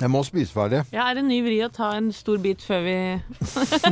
[0.00, 0.80] Jeg må spise ferdig.
[0.94, 2.94] Ja, er det ny vri å ta en stor bit før vi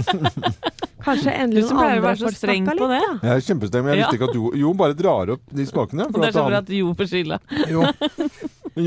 [1.09, 3.01] Kanskje endelig noen andre være så får streng på litt, det.
[3.29, 6.07] Jeg er kjempestreng, men jeg visste ikke at Jo, jo bare drar opp de spakene.
[6.09, 7.39] Og det er så bra at Jo får skylda.
[7.71, 7.85] Jo,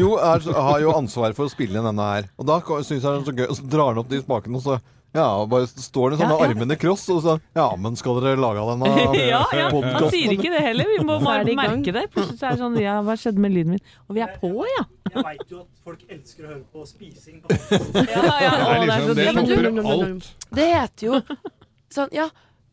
[0.02, 2.30] jo er, har jo ansvar for å spille inn denne her.
[2.42, 4.58] Og da syns jeg det er så gøy, og så drar han opp de spakene,
[4.60, 4.80] og så
[5.12, 6.46] ja, og bare står det sånn med ja.
[6.48, 8.92] armene kross, og sånn Ja, men skal dere lage av denne
[9.28, 9.66] ja, ja.
[9.98, 10.88] Han sier ikke det heller.
[10.88, 12.06] Vi må bare det merke det.
[12.14, 13.84] Plutselig er det sånn Ja, hva skjedde med lyden min?
[14.08, 14.86] Og vi er på, ja.
[15.12, 17.42] Jeg veit jo at folk elsker å høre på spising.
[17.44, 17.52] På
[18.16, 18.54] Ja, ja.
[18.56, 20.32] Det Å, det er liksom så Det digg.
[20.62, 21.22] Det heter jo
[21.92, 22.30] sånn Ja,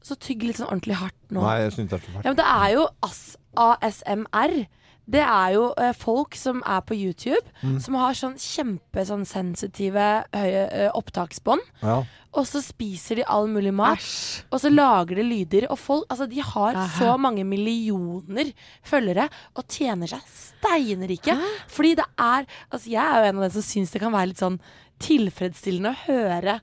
[0.06, 1.42] så tygg litt sånn ordentlig hardt nå.
[1.42, 2.22] Nei, jeg synes det er så hardt.
[2.22, 3.22] Ja, men det er jo AS
[3.58, 4.60] ASMR.
[5.08, 7.78] Det er jo eh, folk som er på YouTube, Mm.
[7.80, 11.62] som har sånn kjempesensitive sånn høye eh, opptaksbånd.
[11.82, 12.02] Ja.
[12.36, 13.98] Og så spiser de all mulig mat.
[13.98, 14.42] Æsj.
[14.52, 15.66] Og så lager de lyder.
[15.72, 16.98] Og folk altså, de har Aha.
[16.98, 18.52] så mange millioner
[18.84, 21.34] følgere og tjener seg steinrike.
[21.72, 24.28] Fordi det er Altså, jeg er jo en av dem som syns det kan være
[24.34, 24.60] litt sånn
[25.00, 26.58] tilfredsstillende å høre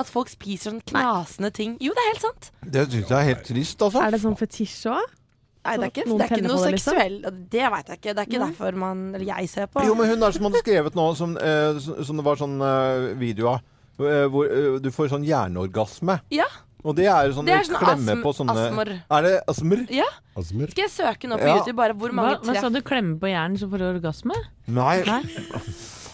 [0.00, 1.76] at folk spiser sånn knasende ting.
[1.82, 2.50] Jo, det er helt sant.
[2.64, 4.00] Det syns jeg er helt trist, altså.
[4.06, 5.16] Er det sånn fetisj òg?
[5.60, 6.94] Nei, det er ikke, det er ikke noe liksom?
[6.96, 7.16] seksuell
[7.52, 8.14] Det veit jeg ikke.
[8.16, 9.82] Det er ikke derfor man Eller jeg ser på.
[9.84, 12.56] Jo, men hun der som hadde skrevet nå, som, eh, som som det var sånn
[12.64, 13.60] eh, video av,
[14.00, 16.16] eh, hvor eh, du får sånn hjerneorgasme.
[16.32, 16.48] Ja.
[16.80, 18.92] Og det er jo sånn Det er sånn klemme på sånne asmer.
[19.12, 19.84] Er det asmer?
[19.92, 20.08] Ja.
[20.40, 20.70] Asmer.
[20.72, 21.58] Skal jeg søke nå på Ja.
[21.58, 22.80] YouTube bare hvor Hva, mange hva sa treff du?
[22.88, 24.38] Klemme på hjernen så får du orgasme?
[24.66, 24.96] Nei.
[25.04, 25.20] Nei.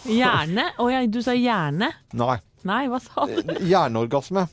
[0.07, 0.67] Hjerne?
[0.79, 1.93] Å ja, du sa hjerne?
[2.19, 2.37] Nei.
[2.67, 3.39] Nei, hva sa du?
[3.63, 4.47] Hjerneorgasme.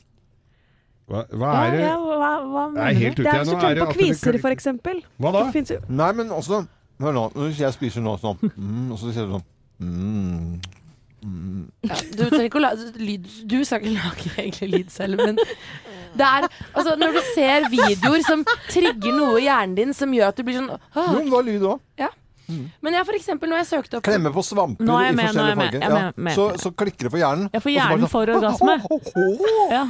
[1.05, 1.81] Hva, hva er det?
[1.83, 3.23] ja, hva, hva er mener helt du?
[3.23, 5.03] Det er så er det på kviser, eksempel.
[5.21, 5.43] Hva da?
[5.53, 6.63] Finnes jo Nei, men også
[7.03, 7.25] Hør nå.
[7.35, 9.45] Hvis jeg spiser nå sånn mm, Og så sier du sånn
[9.83, 10.61] mm,
[11.27, 11.63] mm.
[11.85, 15.37] Ja, du trenger ikke å lage lyd Du skal ikke lage egentlig lyd selv, men
[16.15, 20.31] det er Altså, når du ser videoer som trigger noe i hjernen din som gjør
[20.31, 21.83] at du blir sånn Jo, men det var lyd òg.
[22.81, 25.15] Men jeg for eksempel, når jeg søkte opp Klemme på svamper Nå er jeg i
[25.15, 25.81] med, forskjellige farger.
[25.81, 26.11] er Ja.
[26.15, 26.33] med.
[26.35, 27.49] Så, så klikker det for hjernen.
[27.53, 28.75] Ja, for hjernen sånn, får orgasme.
[29.71, 29.83] Ja.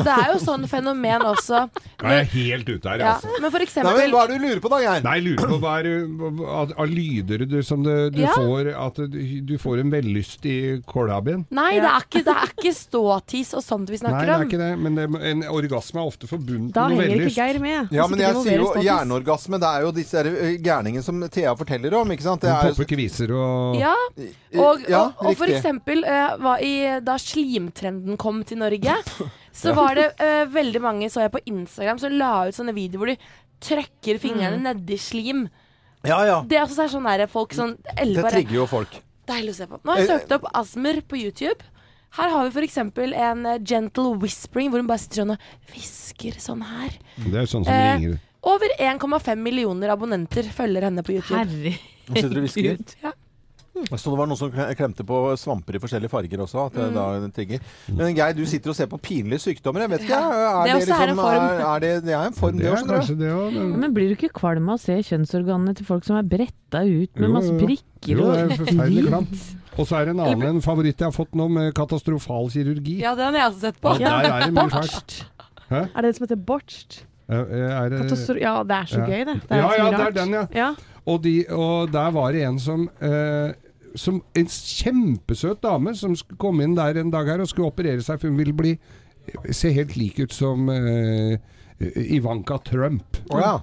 [0.00, 1.64] Det er jo sånn fenomen også.
[2.00, 3.28] Nå er jeg helt ute her, Ja, altså.
[3.40, 5.02] men for Nei, men Hva er det du lurer på da, Geir?
[5.04, 8.32] Nei, jeg lurer på hva er det- av, lyder du, som det, du Ja.
[8.34, 11.44] får At du, du får en vellystig kålhabien?
[11.50, 14.58] Nei, det er ikke, det er ikke ståtiss og sånt vi Nei, det er ikke
[14.58, 14.78] det.
[14.78, 17.36] Men det, en orgasme er ofte forbundet Da med Da henger ikke.
[17.36, 17.88] Geir med.
[17.92, 19.58] Ja, men jeg sier jo hjerneorgasme.
[19.60, 22.40] Det er jo disse der, gærningene som Thea forteller om, ikke sant?
[22.42, 23.94] Det er, popper kviser og Ja,
[24.60, 28.94] og, ja, og, og for eksempel uh, var i, da slimtrenden kom til Norge,
[29.62, 33.00] så var det uh, veldig mange, så jeg på Instagram, som la ut sånne videoer
[33.02, 33.18] hvor de
[33.60, 34.64] trykker fingrene Mm.
[34.70, 35.48] nedi slim.
[36.06, 36.38] Ja, ja.
[36.48, 38.94] Det er også sånn der folk sånn elver, Det trigger jo folk.
[39.28, 39.78] Deilig å se på.
[39.84, 41.60] Nå har jeg Eh, søkt opp Asmer på YouTube.
[42.16, 46.40] Her har vi for eksempel en gentle whispering, hvor hun bare sitter sånn og hvisker
[46.42, 46.96] sånn her.
[47.20, 48.18] Det er sånn som Eh, ringer.
[48.42, 51.74] Over 1,5 millioner abonnenter følger henne på YouTube.
[52.08, 52.48] Nå sitter og.
[52.54, 52.94] Herregud.
[53.80, 53.96] Ja.
[53.96, 56.66] Så det var noen som klemte på svamper i forskjellige farger også.
[56.66, 56.96] At det Mm.
[56.96, 57.60] da trigger.
[57.96, 59.80] Men Geir, du sitter og ser på pinlige sykdommer.
[59.86, 61.44] Jeg vet ikke, er Det også er en form.
[61.46, 63.18] Er, er det, det er en form, Det det også, tror jeg.
[63.22, 63.30] det.
[63.56, 66.82] Ja, Men blir du ikke kvalm av å se kjønnsorganene til folk som er bretta
[66.84, 69.46] ut med Jo, masse prikker Jo, det er forferdelig klamt.
[69.78, 72.98] Og så er det en annen en favoritt jeg har fått nå, med katastrofal kirurgi.
[73.00, 73.94] Ja, den har jeg også sett på.
[74.02, 75.20] Ja, der er det mye fælt.
[75.70, 77.00] Er det det som heter botched?
[77.30, 79.06] Ja, Er ja, det er så Ja.
[79.06, 79.34] gøy, det.
[79.48, 80.46] det er ja, ja, det er den, ja.
[80.54, 80.70] Ja.
[81.06, 83.52] Og, de, og der var det en som eh,
[83.96, 88.20] som En kjempesøt dame som kom inn der en dag her og skulle operere seg,
[88.20, 88.76] for hun ville bli
[89.54, 91.38] se helt lik ut som eh,
[92.14, 93.16] Ivanka Trump.
[93.30, 93.54] Å ja.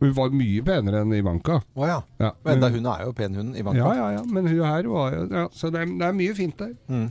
[0.00, 1.58] Hun var mye penere enn Ivanka.
[1.76, 1.98] Å ja.
[2.20, 3.54] Ja, Men men- da, hun er jo pen, hun.
[3.54, 3.76] Ivanka.
[3.82, 6.34] ja, ja, ja, men hun her var jo ja, Så det er, det er mye
[6.34, 6.72] fint der.
[6.88, 7.10] Mm.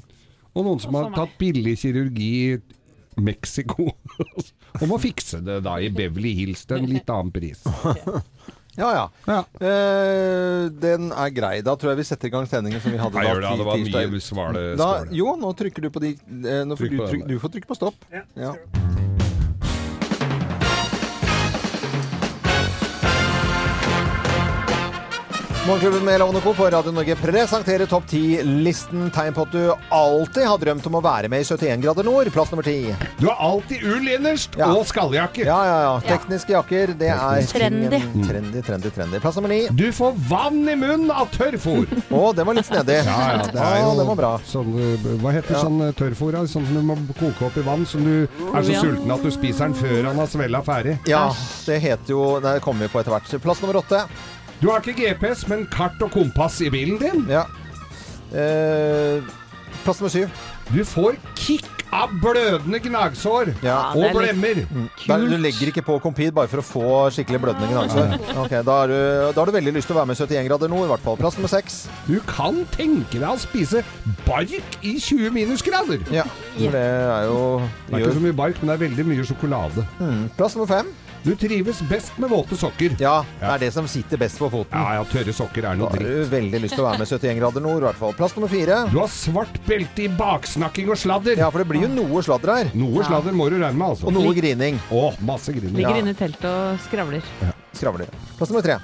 [0.56, 2.60] Og noen som har tatt billig kirurgi i
[3.22, 3.92] Mexico.
[4.78, 7.64] og å fikse det da i Beverly Hills til en litt annen pris.
[8.80, 9.06] Ja, ja.
[9.28, 9.40] Ja.
[9.60, 11.56] Eh, den er grei.
[11.66, 13.34] Da tror jeg vi setter i gang sendingen som vi hadde da.
[13.42, 16.86] det, det var mye svale Da, jo, nå trykker du på de eh, Nå får
[16.86, 18.08] Trykk du, på tryk, du får trykke på stopp.
[18.14, 18.56] Ja, Ja.
[25.68, 26.54] Morgenklubben med Lovende Co.
[26.54, 29.10] på Radio Norge presenterer topp 10-listen.
[29.14, 32.30] Tegn på at du alltid har drømt om å være med i 71 grader nord.
[32.34, 32.96] Plass nummer ti.
[33.20, 34.70] Du har alltid ull innerst Ja.
[34.74, 35.44] og skalljakke.
[35.46, 35.92] Ja, ja, ja.
[36.08, 37.90] Tekniske jakker, det er Trendy.
[37.92, 38.26] tingen.
[38.30, 39.20] Trendy, trendy, trendy.
[39.22, 39.60] Plass nummer ni.
[39.70, 41.86] Du får vann i munnen av tørrfôr.
[42.18, 42.98] Å, den var litt snedig.
[43.06, 44.32] Ja, ja, det er jo den var bra.
[44.50, 45.62] sånn eh, Hva heter Ja.
[45.68, 46.40] sånn eh, tørrfôr?
[46.48, 48.24] Sånn som du må koke opp i vann, som du
[48.56, 48.82] er så Ja.
[48.82, 50.98] sulten at du spiser den før han har svella ferdig.
[51.06, 51.28] Ja,
[51.68, 53.42] det heter jo det kommer vi på etter hvert.
[53.44, 54.06] Plass nummer åtte.
[54.60, 57.26] Du har ikke GPS, men kart og kompass i bilen din.
[57.32, 57.46] Ja.
[58.36, 59.24] Eh,
[59.86, 60.30] plass nummer syv.
[60.70, 61.66] Du får kick
[61.96, 63.80] av blødende gnagsår Ja.
[63.96, 64.60] og er blemmer.
[65.08, 66.84] Der, du legger ikke på Compede bare for å få
[67.16, 68.14] skikkelig blødende gnagsår?
[68.44, 69.00] Ok, da har, du,
[69.34, 71.18] da har du veldig lyst til å være med 71 grader nord, i hvert fall.
[71.18, 71.80] Plass nummer seks.
[72.06, 73.82] Du kan tenke deg å spise
[74.28, 74.54] bark
[74.86, 76.04] i 20 minusgrader.
[76.14, 76.28] Ja,
[76.60, 77.42] for det er jo
[77.88, 79.88] Det er ikke så mye bark, men det er veldig mye sjokolade.
[80.38, 80.94] Plass nummer fem.
[81.24, 82.94] Du trives best med våte sokker.
[83.02, 84.72] Ja, det er det som sitter best på foten.
[84.78, 86.30] Ja, ja, tørre sokker er Da noe har dritt.
[86.30, 88.14] du veldig lyst til å være med 71 grader nord, i hvert fall.
[88.16, 88.78] Plass nummer fire.
[88.94, 91.36] Du har svart belte i baksnakking og sladder.
[91.38, 92.72] Ja, for det blir jo noe sladder her.
[92.74, 94.08] Noe sladder må du regne med, altså.
[94.08, 94.80] Og noe grining.
[94.92, 95.76] Å, masse grining.
[95.82, 97.22] Ligger inne i teltet og skravler.
[97.76, 98.10] Skravler.
[98.40, 98.80] Plass nummer tre.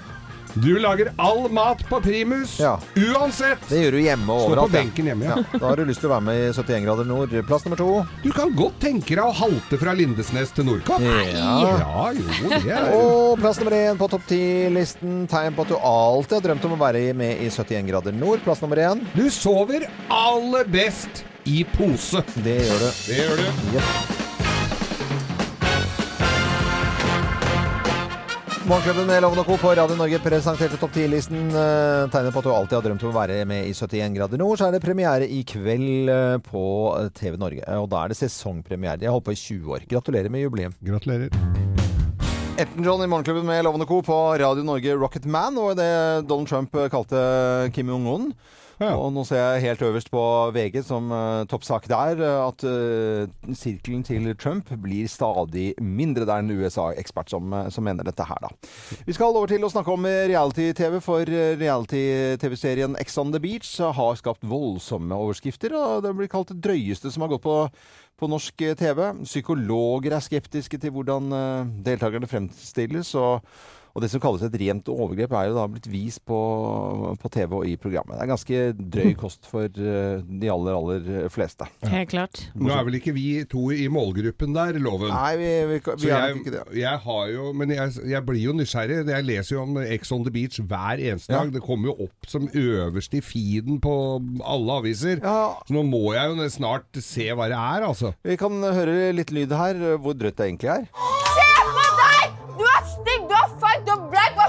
[0.55, 2.77] Du lager all mat på primus, Ja.
[2.95, 3.59] uansett.
[3.67, 4.71] Det gjør du hjemme og på overalt.
[4.71, 4.79] ja.
[4.81, 5.35] benken hjemme, ja.
[5.35, 7.35] Ja, da har du lyst til å være med i 71 grader nord.
[7.49, 8.05] Plass nummer to.
[8.23, 11.03] Du kan godt tenke deg å halte fra Lindesnes til Nordkapp.
[11.03, 11.75] Ja.
[11.75, 15.27] Ja, jo, det er Og plass nummer én på topp ti-listen.
[15.27, 18.39] Tegn på at du alltid har drømt om å være med i 71 grader nord.
[18.47, 19.03] Plass nummer én.
[19.13, 22.23] Du sover aller best i pose.
[22.47, 22.91] Det gjør du.
[23.11, 23.75] Det gjør du.
[23.75, 24.24] Jepp.
[28.65, 29.55] Morgenklubben med Loven og Co.
[29.61, 31.51] på Radio Norge presenterte topp 10-listen.
[31.53, 34.41] Eh, Tegnet på at du alltid har drømt om å være med i 71 grader
[34.41, 34.57] nord.
[34.57, 36.63] Så er det premiere i kveld eh, på
[37.13, 37.61] TV Norge.
[37.61, 38.97] Eh, Og da er det sesongpremiere.
[38.97, 39.85] De har holdt på i 20 år.
[39.91, 40.73] Gratulerer med jubileum.
[40.81, 41.29] Gratulerer.
[42.57, 44.01] Elton John i Morgenklubben med Loven og Co.
[44.07, 45.89] på Radio Norge Rocket Man, og det
[46.25, 47.21] Donald Trump kalte
[47.75, 48.31] Kim Jong-un.
[48.81, 48.91] Ja.
[48.99, 50.21] Og nå ser jeg helt øverst på
[50.55, 56.25] VG som uh, toppsak der uh, at uh, sirkelen til Trump blir stadig mindre.
[56.27, 58.51] Det er en USA-ekspert som, som mener dette her, da.
[59.07, 61.23] Vi skal over til å snakke om reality-TV, for
[61.61, 67.13] reality-TV-serien Ex on the Beach har skapt voldsomme overskrifter, og det blir kalt det drøyeste
[67.13, 67.61] som har gått på
[68.15, 68.99] på norsk eh, TV.
[69.27, 71.33] Psykologer er skeptiske til hvordan
[71.83, 73.09] deltakerne fremstilles.
[73.19, 73.43] Og,
[73.95, 76.37] og det som kalles et rent overgrep, er jo da blitt vist på,
[77.21, 78.17] på TV og i programmet.
[78.17, 78.59] Det er ganske
[78.95, 81.67] drøy kost for eh, de aller, aller fleste.
[81.87, 82.41] Helt klart.
[82.59, 85.13] Nå er vel ikke vi to i målgruppen der, Loven.
[85.15, 86.63] Nei, vi, vi, vi, er jeg, ikke det.
[86.81, 88.99] jeg har jo Men jeg, jeg blir jo nysgjerrig.
[89.15, 91.45] Jeg leser jo om Ex on the Beach hver eneste Ja.
[91.45, 91.53] dag.
[91.55, 93.95] Det kommer jo opp som øverst i feeden på
[94.43, 95.23] alle aviser.
[95.23, 98.11] Ja, Så nå må jeg jo snart se hva det er, altså.
[98.25, 100.89] vi kan høre litt lyd her, hvor drøyt det egentlig er.
[101.35, 101.47] Se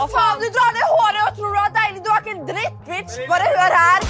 [0.06, 0.41] Hva faen?
[0.41, 2.00] Du drar ned håret og tror du er deilig.
[2.06, 3.17] Du er ikke en dritt, bitch.
[3.31, 4.06] Bare hør her.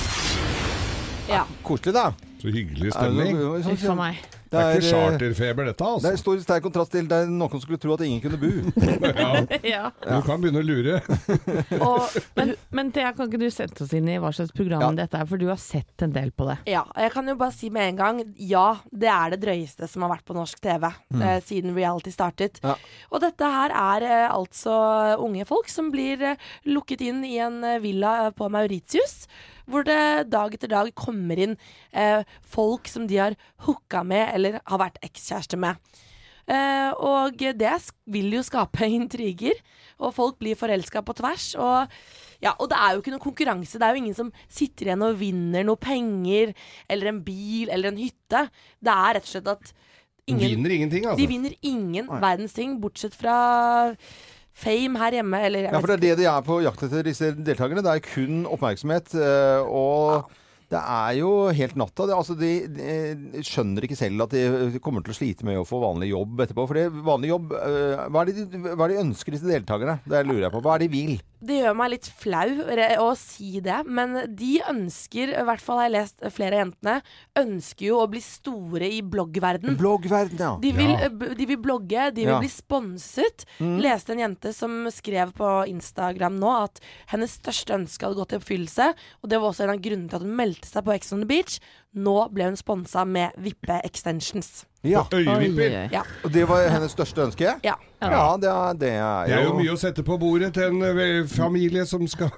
[1.29, 1.43] Ja.
[1.65, 2.11] Koselig, da.
[2.41, 3.39] Så hyggelig det stemning.
[3.41, 4.21] noe- Uff a meg.
[4.51, 6.05] Det er ikke eh, charterfeber, dette, altså.
[6.07, 8.39] Det er stor sterk kontrast til det er noen som skulle tro at ingen kunne
[8.39, 8.51] bo.
[9.17, 9.31] Ja,
[9.77, 9.83] Ja.
[10.07, 11.01] du kan begynne å lure.
[11.87, 14.91] Og Men, men Thea, kan ikke du sette oss inn i hva slags program Ja.
[15.03, 15.27] dette er?
[15.31, 16.59] For du har sett en del på det.
[16.71, 20.07] ja, jeg kan jo bare si med en gang ja, det er det drøyeste som
[20.07, 22.61] har vært på norsk TV eh, siden reality startet.
[22.65, 22.77] Ja.
[23.11, 24.77] Og dette her er eh, altså
[25.23, 26.37] unge folk som blir eh,
[26.71, 29.25] lukket inn i en eh, villa på Mauritius.
[29.67, 31.57] Hvor det dag etter dag kommer inn
[31.93, 35.81] eh, folk som de har hooka med eller har vært ekskjæreste med.
[36.47, 37.73] Eh, og det
[38.15, 39.59] vil jo skape intriger,
[39.99, 41.49] og folk blir forelska på tvers.
[41.59, 41.97] Og,
[42.45, 43.81] ja, og det er jo ikke noe konkurranse.
[43.81, 46.55] Det er jo ingen som sitter igjen og vinner noe penger,
[46.89, 48.47] eller en bil, eller en hytte.
[48.79, 49.75] Det er rett og slett at
[50.27, 51.21] ingen Vinner ingenting, altså.
[51.21, 53.37] De vinner ingen verdens ting, bortsett fra
[54.57, 57.31] fame her hjemme, eller Ja, for det er det de er på jakt etter, disse
[57.37, 57.85] deltakerne.
[57.85, 59.13] Det er kun oppmerksomhet.
[59.21, 60.31] eh, Og
[60.73, 62.09] det er jo helt natta.
[62.11, 65.79] Altså de, de skjønner ikke selv at de kommer til å slite med å få
[65.85, 66.65] vanlig jobb etterpå.
[66.67, 70.01] For det vanlig jobb eh, hva, er de, hva er det de ønsker, disse deltakerne?
[70.09, 70.65] Det lurer jeg på.
[70.65, 71.21] Hva er det de vil?
[71.47, 72.49] Det gjør meg litt flau
[73.05, 76.95] å si det, men de ønsker, i hvert fall har jeg lest flere av jentene,
[77.39, 79.77] ønsker jo å bli store i bloggverden.
[79.79, 80.57] Bloggverden, ja.
[80.63, 81.09] De vil, Ja.
[81.09, 82.41] de vil blogge, de vil Ja.
[82.41, 83.45] bli sponset.
[83.61, 88.39] Leste en jente som skrev på Instagram nå at hennes største ønske hadde gått i
[88.41, 91.13] oppfyllelse, og det var også en av grunnene til at hun meldte seg på Ex
[91.13, 91.61] on the Beach.
[91.97, 94.65] Nå ble hun sponsa med Vippe-extensions.
[94.87, 95.03] ja.
[95.11, 95.89] Øyevipper.
[95.93, 96.03] Ja.
[96.25, 97.57] Og det var hennes største ønske?
[97.65, 97.75] Ja.
[97.97, 100.67] Ja, det er, det er Det er jo jo mye å sette på bordet til
[100.69, 102.29] en eh, familie som skal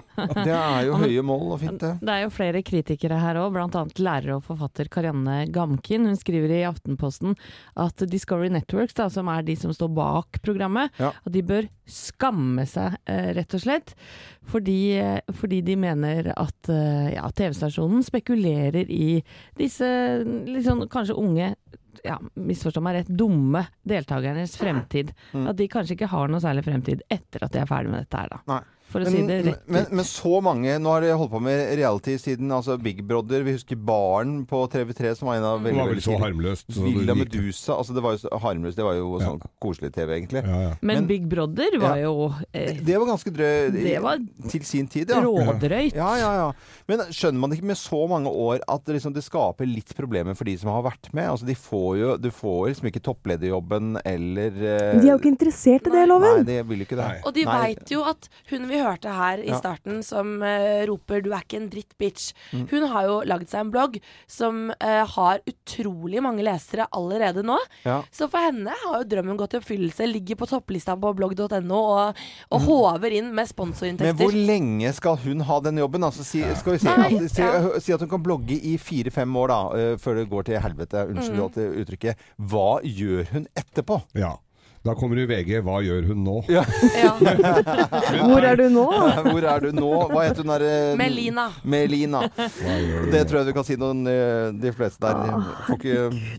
[0.44, 1.90] Det er jo høye mål og fint, det.
[1.98, 3.82] Det er jo flere kritikere her òg, bl.a.
[3.98, 6.06] lærer og forfatter Karianne Gamkin.
[6.06, 7.34] Hun skriver i Aftenposten
[7.74, 11.10] at Discovery Networks, da, som er de som står bak programmet, Ja.
[11.26, 13.94] at de bør skamme seg, eh, rett og slett.
[14.48, 19.18] Fordi, eh, fordi de mener at ja, TV-stasjonen spekulerer i
[19.56, 19.88] disse
[20.66, 21.52] sånn kanskje unge
[22.04, 25.12] ja, misforstå meg rett, dumme deltakernes fremtid.
[25.32, 25.48] Mm.
[25.50, 28.20] At de kanskje ikke har noe særlig fremtid etter at de er ferdig med dette
[28.22, 28.42] her, da.
[28.52, 28.60] Nei.
[28.88, 29.92] For å si det Men, rett men, ut.
[29.98, 33.42] men så mange Nå har de holdt på med reality siden altså Big Brother.
[33.44, 36.66] Vi husker Barn på TV3, som var en av Det var vel så harmløst.
[36.72, 37.76] så Villa det Medusa.
[37.76, 38.76] Altså det var jo så harmløst.
[38.80, 39.26] Det var jo Ja.
[39.28, 40.42] sånn koselig TV, egentlig.
[40.46, 40.72] Ja, ja.
[40.80, 44.18] Men, men- Big Brother var jo eh, Det var ganske drøy Det var
[44.50, 45.20] til sin tid, ja.
[45.20, 45.94] rådrøyt.
[45.94, 46.52] Ja, ja, ja.
[46.88, 50.34] Men skjønner man ikke med så mange år at det, liksom, det skaper litt problemer
[50.36, 51.28] for de som har vært med?
[51.28, 55.32] Altså, de får jo, du får liksom ikke topplederjobben eller eh, De er jo ikke
[55.34, 56.44] interessert i det, Nei, Loven.
[56.48, 57.04] de vil ikke det.
[57.08, 57.20] Nei.
[57.26, 57.58] Og de Nei.
[57.74, 59.58] veit jo at hun vi hørte her i Ja.
[59.58, 62.68] starten, som uh, roper 'du er ikke en dritt bitch', Mm.
[62.70, 63.98] hun har jo lagd seg en blogg
[64.30, 67.58] som uh, har utrolig mange lesere allerede nå.
[67.84, 68.02] Ja.
[68.12, 70.06] Så for henne har jo drømmen gått i oppfyllelse.
[70.08, 72.16] Ligger på topplista på blogg.no og,
[72.52, 74.14] og håver inn med sponsorinntekter.
[74.14, 76.04] Men hvor lenge skal hun ha den jobben?
[76.04, 77.78] Altså, si, skal vi si, Nei, at, si, ja.
[77.80, 79.60] si at hun kan blogge i fire-fem år, da,
[79.92, 81.06] uh, før det går til helvete.
[81.08, 81.82] Unnskyld Mm.
[81.82, 82.16] uttrykket.
[82.38, 84.02] Hva gjør hun etterpå?
[84.14, 84.36] ja.
[84.88, 86.62] Da kommer det i VG 'Hva gjør hun nå?' Ja.
[87.02, 87.12] Ja.
[88.24, 88.84] Hvor er du nå?
[89.28, 89.90] Hvor er du nå?
[90.08, 91.44] Hva heter hun der eh, Melina.
[91.62, 92.22] Melina.
[92.38, 95.48] Det tror jeg du kan si noen eh, De fleste der Ah.
[95.66, 95.96] får ikke,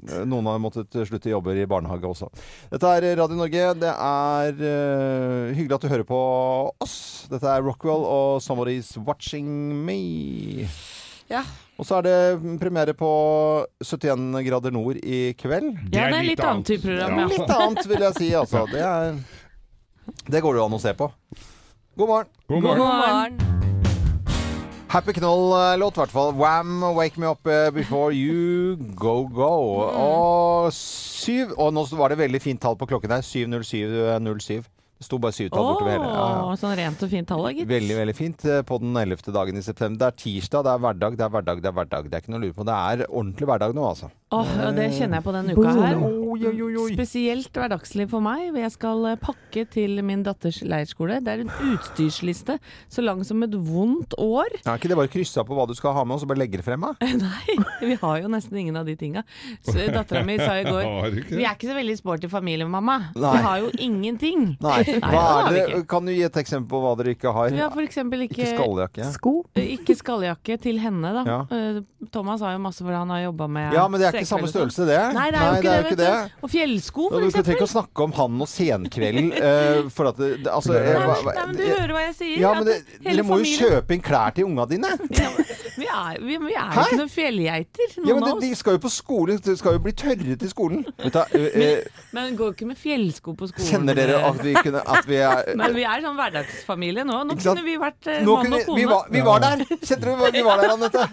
[0.10, 2.30] eh, Noen har måttet slutte jobber i barnehage også.
[2.72, 3.66] Dette er Radio Norge.
[3.80, 6.20] Det er uh, hyggelig at du hører på
[6.82, 7.28] oss.
[7.30, 9.50] Dette er Rockwell og 'Somebody's Watching
[9.86, 10.66] Me'.
[11.30, 11.44] Ja.
[11.80, 12.16] Og så er det
[12.60, 13.10] premiere på
[13.86, 15.70] 71 grader nord i kveld.
[15.94, 17.28] Ja, det er litt annet type program, ja.
[17.32, 18.32] Litt annet, vil jeg si.
[18.36, 18.66] Altså.
[18.72, 19.22] Det, er,
[20.28, 21.08] det går det jo an å se på.
[22.00, 22.34] God morgen.
[22.50, 23.40] God God morgen.
[23.40, 23.56] morgen.
[24.90, 26.34] Happy Knoll-låt, i hvert fall.
[26.34, 26.82] Wham!
[26.98, 29.54] Wake me up eh, before you go go.
[29.86, 33.22] Og syv Og nå var det veldig fint tall på klokken her.
[33.22, 34.66] 70707.
[35.00, 36.08] Det sto bare syvtall bortover hele.
[36.12, 36.56] Ja, ja.
[36.60, 37.70] Sånn rent og fint tall, gitt.
[37.70, 39.30] Veldig, veldig fint eh, på den 11.
[39.32, 39.96] dagen i september.
[40.02, 42.10] Det er tirsdag, det er hverdag, det er hverdag, det er hverdag.
[42.10, 42.66] Det er ikke noe å lure på.
[42.68, 44.10] Det er ordentlig hverdag nå, altså.
[44.30, 46.02] Åh, og det kjenner jeg på denne uka her.
[46.04, 46.90] Oi, oi, oi.
[46.92, 48.52] Spesielt hverdagslig for meg.
[48.60, 51.22] Jeg skal eh, pakke til min datters leirskole.
[51.24, 52.60] Det er en utstyrsliste
[52.92, 54.52] så lang som et vondt år.
[54.66, 56.60] Er ikke det bare kryssa på hva du skal ha med, og så bare legge
[56.60, 56.84] det frem?
[56.84, 56.92] da?
[57.24, 59.24] Nei, vi har jo nesten ingen av de tinga.
[59.64, 61.24] Dattera mi sa i går?
[61.32, 63.00] Vi er ikke så veldig sporty familie, mamma.
[63.16, 63.34] Nei.
[63.40, 64.46] Vi har jo ingenting.
[64.60, 64.84] Nei.
[65.04, 65.82] Hva er det?
[65.90, 67.50] Kan du gi et eksempel på hva dere ikke har?
[67.54, 69.10] Vi har for ikke, Ikke skalljakke?
[69.16, 69.34] Sko.
[69.60, 71.24] ikke skalljakke til henne, da.
[71.28, 71.40] Ja.
[71.56, 71.80] Eh,
[72.14, 74.50] Thomas har jo masse hvor han har jobba med Ja, men det er ikke samme
[74.52, 75.00] størrelse, det.
[75.16, 76.38] Nei, det er jo ikke det, vet du.
[76.48, 79.32] Og fjellsko, for eksempel Du trenger ikke å snakke om han og senkvelden.
[79.36, 82.04] uh, for at det, det, altså, Nei, eh, Nei, men, nei, men du hører hva
[82.08, 82.36] jeg sier.
[82.42, 84.96] ja, men det, hele Dere må jo kjøpe inn klær til unga dine!
[85.80, 86.82] Vi er, vi, vi er Hæ?
[86.90, 89.38] ikke noen fjellgeiter, noen Ja, men de, av de skal jo på skole.
[89.40, 90.82] De skal jo bli tørre til skolen.
[91.06, 91.86] Vet du, uh, men,
[92.18, 93.70] Men går ikke med fjellsko på skolen.
[93.70, 97.22] kjenner dere at vi, kunne, at vi er Men vi er sånn hverdagsfamilie nå.
[97.30, 98.78] Nå kunne vi vært eh, mann og kone.
[98.80, 99.64] vi, var, vi var der!
[99.76, 101.06] Kjente du vi var der, Anette?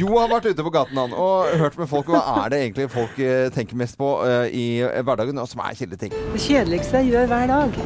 [0.00, 2.10] Jo har vært ute på gaten han, og hørt med folk.
[2.12, 4.66] Hva er det egentlig folk eh, tenker mest på eh, i
[5.06, 6.16] hverdagen, og som er kjedelige ting?
[6.34, 7.80] Det kjedeligste jeg gjør hver dag,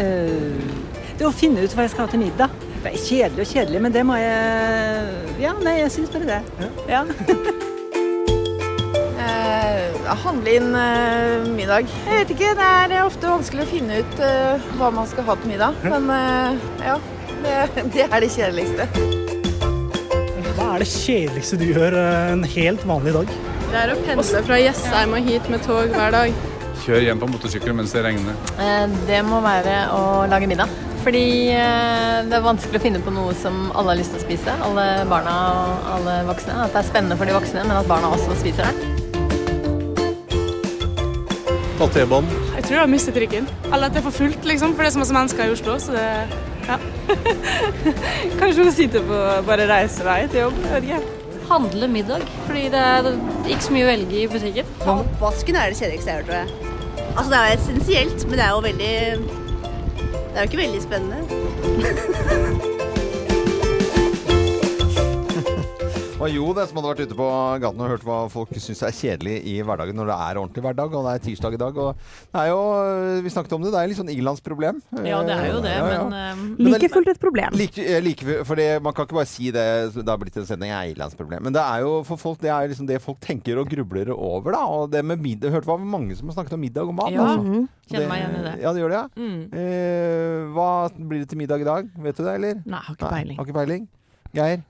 [0.00, 0.76] eh,
[1.16, 2.60] det er å finne ut hva jeg skal ha til middag.
[2.80, 6.70] Det er kjedelig og kjedelig, men det må jeg Ja, nei, jeg syns bare det.
[6.88, 7.04] Ja.
[9.20, 11.86] Eh, handle inn eh, middag.
[12.06, 15.26] Jeg vet ikke, det er eh, ofte vanskelig å finne ut eh, hva man skal
[15.28, 15.76] ha til middag.
[15.86, 16.96] Men eh, ja,
[17.44, 17.54] det,
[17.94, 18.88] det er det kjedeligste.
[20.56, 23.32] Hva er det kjedeligste du gjør eh, en helt vanlig dag?
[23.70, 26.40] Det er å pendle fra Jessheim og hit med tog hver dag.
[26.80, 28.38] Kjør hjem på motorsykkel mens det regner.
[28.58, 30.72] Eh, Det må være å lage middag.
[31.00, 31.24] Fordi
[32.28, 34.52] det er vanskelig å finne på noe som alle har lyst til å spise.
[34.66, 36.58] Alle barna og alle voksne.
[36.66, 38.90] At det er spennende for de voksne, men at barna også spiser det.
[41.80, 42.28] Ta T-banen.
[42.58, 43.46] Jeg tror jeg har mistet trikken.
[43.70, 44.74] Eller at det er for fullt, liksom.
[44.74, 46.02] For det er så masse mennesker i Oslo, så det
[46.68, 46.76] ja.
[48.40, 50.60] Kanskje hun sitter på bare reisevei til jobb.
[50.66, 51.00] Jeg vet ikke.
[51.48, 53.08] Handle middag, fordi det er
[53.48, 54.74] ikke så mye å velge i butikken.
[54.92, 56.48] Oppvasken er det kjedeligste jeg har hørt, tror jeg.
[57.16, 58.94] Altså, det er essensielt, men det er jo veldig
[60.20, 62.66] Det er jo ikke veldig spennende.
[66.20, 67.26] Og jo, det som hadde vært ute på
[67.62, 70.92] gaten og hørt hva folk syns er kjedelig i hverdagen når det er ordentlig hverdag,
[70.98, 71.78] og det er tirsdag i dag.
[71.80, 72.02] Og
[72.34, 72.58] det er jo,
[73.24, 74.82] vi snakket om det, det er litt sånn ilandsproblem.
[75.00, 76.02] Ja, det er jo det, Ja, ja.
[76.04, 77.56] men eh, Men Like fullt et problem.
[77.56, 79.64] Like, eh, like, for det, Man kan ikke bare si det
[79.96, 81.40] det har blitt en sending er ilandsproblem.
[81.48, 84.52] Men det er jo for folk Det er liksom det folk tenker og grubler over.
[84.52, 87.14] da Og det med middag Hørte var mange som har snakket om middag og mat.
[87.16, 87.30] Ja.
[87.30, 87.46] altså.
[87.48, 87.68] Mhm.
[87.90, 88.54] kjenner meg igjen i det.
[88.60, 89.08] Ja, det gjør det, ja.
[89.16, 89.40] Mm.
[89.56, 90.68] Eh, hva
[91.00, 91.88] blir det til middag i dag?
[91.96, 92.60] Vet du det, eller?
[92.66, 93.40] Nei, har ikke Nei, peiling.
[93.40, 93.88] Har ikke peiling.
[94.36, 94.60] Geir?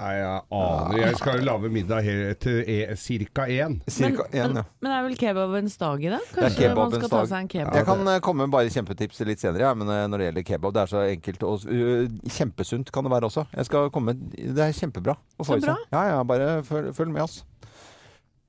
[0.00, 0.94] Nei, jeg aner.
[0.96, 3.74] Jeg skal jo lage middag her til e, cirka én.
[3.92, 4.62] Cirka én, ja.
[4.80, 6.08] Men det er vel kebabens dag i?
[6.14, 7.76] Det Kanskje Kanskje man skal ta seg en kebab?
[7.76, 10.46] Jeg kan eh, komme med bare kjempetips litt senere, ja, men eh, når det gjelder
[10.48, 11.66] kebab, det er så enkelt og
[12.38, 13.44] kjempesunt kan det være også.
[13.58, 15.68] Jeg skal komme Det er kjempebra å få Så i seg.
[15.68, 15.76] bra.
[15.92, 17.42] Ja, ja, bare følg, følg med oss.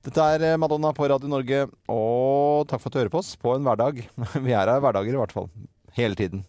[0.08, 3.34] Dette er eh, Madonna på Radio Norge, og takk for at du hører på oss
[3.36, 4.00] på en hverdag.
[4.46, 5.52] Vi er her hverdager i hvert fall.
[6.00, 6.46] Hele tiden.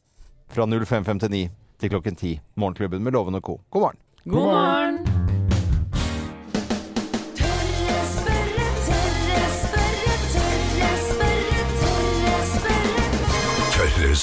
[0.53, 1.43] Fra 05.59
[1.83, 2.37] til klokken 10.
[2.55, 3.59] Morgenklubben med Loven og co.
[3.75, 4.01] God morgen.
[4.23, 4.82] God morgen!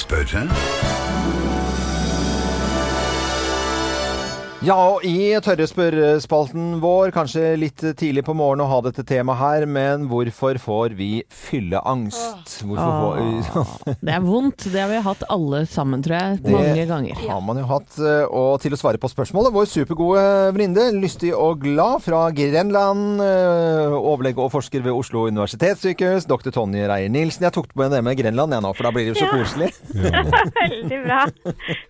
[0.05, 1.60] Tørre
[4.61, 9.39] Ja, og i tørre spørrespalten vår, kanskje litt tidlig på morgenen å ha dette temaet
[9.41, 12.59] her, men hvorfor får vi fylleangst?
[12.69, 14.67] Hvorfor får Det er vondt.
[14.69, 16.43] Det har vi hatt alle sammen, tror jeg.
[16.45, 17.23] Det Mange ganger.
[17.31, 17.97] har man jo hatt.
[18.05, 23.17] eh, Og til å svare på spørsmålet, vår supergode venninne, lystig og glad fra Grenland,
[23.25, 26.51] eh, overlege og forsker ved Oslo universitetssykehus, dr.
[26.53, 27.49] Tonje Reier-Nilsen.
[27.49, 29.41] Jeg tok med det med Grenland jeg nå, for da blir det jo så Ja.
[29.41, 29.73] koselig.
[30.61, 31.25] Veldig bra.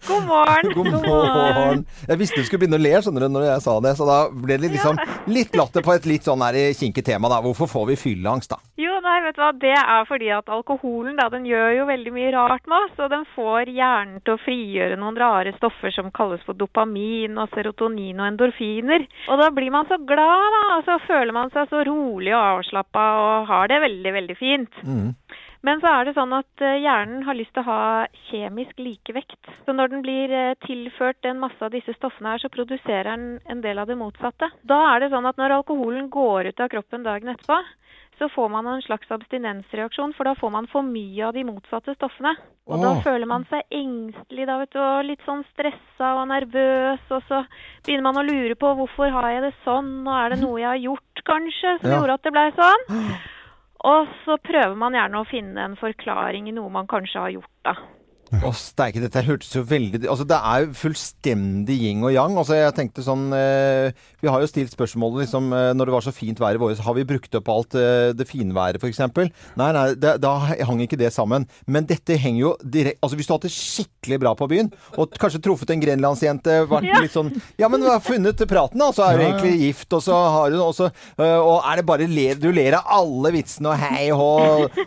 [0.07, 0.73] God morgen.
[0.79, 1.87] God morgen.
[2.07, 4.19] Jeg visste du skulle begynne å le skjønner du, når jeg sa det, så da
[4.31, 5.01] ble det liksom
[5.33, 6.45] litt latter på et litt sånn
[6.77, 7.29] kinkig tema.
[7.33, 7.41] da.
[7.45, 8.61] Hvorfor får vi fylleangst, da?
[8.81, 12.13] Jo, nei, vet du hva, det er fordi at alkoholen da, den gjør jo veldig
[12.15, 16.11] mye rart med oss, og den får hjernen til å frigjøre noen rare stoffer som
[16.17, 19.07] kalles for dopamin og serotonin og endorfiner.
[19.29, 22.41] Og da blir man så glad, da, og så føler man seg så rolig og
[22.61, 24.81] avslappa og har det veldig, veldig fint.
[25.63, 29.51] Men så er det sånn at eh, hjernen har lyst til å ha kjemisk likevekt.
[29.67, 33.27] Så når den blir eh, tilført en masse av disse stoffene her, så produserer den
[33.45, 34.49] en del av det motsatte.
[34.65, 37.59] Da er det sånn at når alkoholen går ut av kroppen dagen etterpå,
[38.21, 41.95] så får man en slags abstinensreaksjon, for da får man for mye av de motsatte
[41.97, 42.35] stoffene.
[42.69, 47.01] Og da føler man seg engstelig, da, vet du, og litt sånn stressa og nervøs,
[47.17, 47.41] og så
[47.87, 50.69] begynner man å lure på hvorfor har jeg det sånn, og er det noe jeg
[50.69, 51.97] har gjort, kanskje, som Ja.
[52.01, 52.89] gjorde at det blei sånn?
[53.89, 57.57] Og så prøver man gjerne å finne en forklaring i noe man kanskje har gjort,
[57.65, 57.75] da.
[58.31, 62.37] Å, steike, dette hørtes jo veldig Altså, det er jo fullstendig yin og yang.
[62.39, 63.91] Altså, jeg tenkte sånn eh,
[64.23, 66.75] Vi har jo stilt spørsmålet liksom eh, Når det var så fint vær i vår,
[66.85, 69.01] har vi brukt opp alt eh, det finværet, f.eks.?
[69.57, 70.35] Nei, nei, det, da
[70.67, 71.47] hang ikke det sammen.
[71.67, 74.69] Men dette henger jo direkte Altså, hvis du har hatt det skikkelig bra på byen,
[75.01, 77.01] og kanskje truffet en grenlandsjente, vært Ja.
[77.05, 80.03] litt sånn Ja, men du har funnet praten, da, så er du egentlig gift, og
[80.05, 83.73] så har du også så Og er det bare ler, Du ler av alle vitsene
[83.73, 84.29] og hei hå,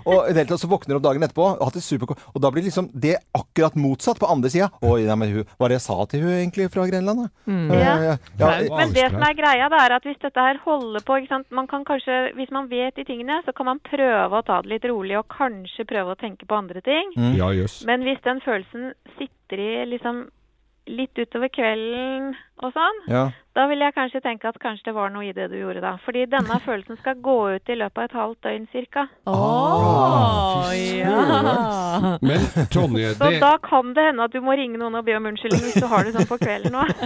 [0.05, 2.21] og i det hele tatt så våkner du opp dagen etterpå og hatt det superkort,
[2.33, 4.69] og da blir liksom det akkurat motsatt på andre sida.
[4.85, 7.29] Oi, nei, men hun, hva var det jeg sa til hun egentlig fra Grenland, da?
[7.49, 7.71] Mm.
[7.71, 8.17] Eh, Ja.
[8.39, 11.31] ja, Men det som er greia, det er at hvis dette her holder på ikke
[11.31, 11.49] sant?
[11.51, 14.71] Man kan kanskje, Hvis man vet de tingene, så kan man prøve å ta det
[14.71, 17.11] litt rolig og kanskje prøve å tenke på andre ting.
[17.17, 17.35] Mm.
[17.39, 17.51] Ja.
[17.87, 20.25] Men hvis den følelsen sitter i liksom
[20.87, 23.23] litt utover kvelden og sånn, Ja.
[23.55, 25.97] da vil jeg kanskje tenke at kanskje det var noe i det du gjorde da.
[26.05, 29.07] Fordi denne følelsen skal gå ut i løpet av et halvt døgn cirka.
[29.25, 32.17] Oh, ja!
[32.21, 32.39] Men
[32.71, 35.27] Tonje, Så det da kan det hende at du må ringe noen og be om
[35.31, 36.93] unnskyldning hvis du har det sånn på kvelden òg.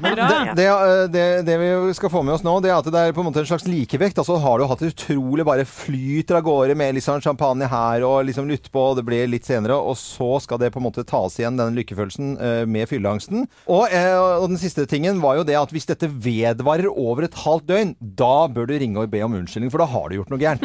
[0.00, 3.00] Det, det, eh, det, det vi skal få med oss nå, det er at det
[3.00, 4.18] er på en måte en slags likevekt.
[4.20, 8.24] Altså har du hatt det utrolig bare flyter av gårde med sånn champagne her og
[8.28, 11.04] liksom lytt på, og det blir litt senere, og så skal det på en måte
[11.08, 13.46] tas igjen, den lykkefølelsen, eh, med fylleangsten.
[13.70, 17.34] Og, eh, og den siste tingen var jo det at hvis dette vedvarer over et
[17.44, 20.30] halvt døgn, da bør du ringe og be om unnskyldning, for da har du gjort
[20.30, 20.64] noe gærent.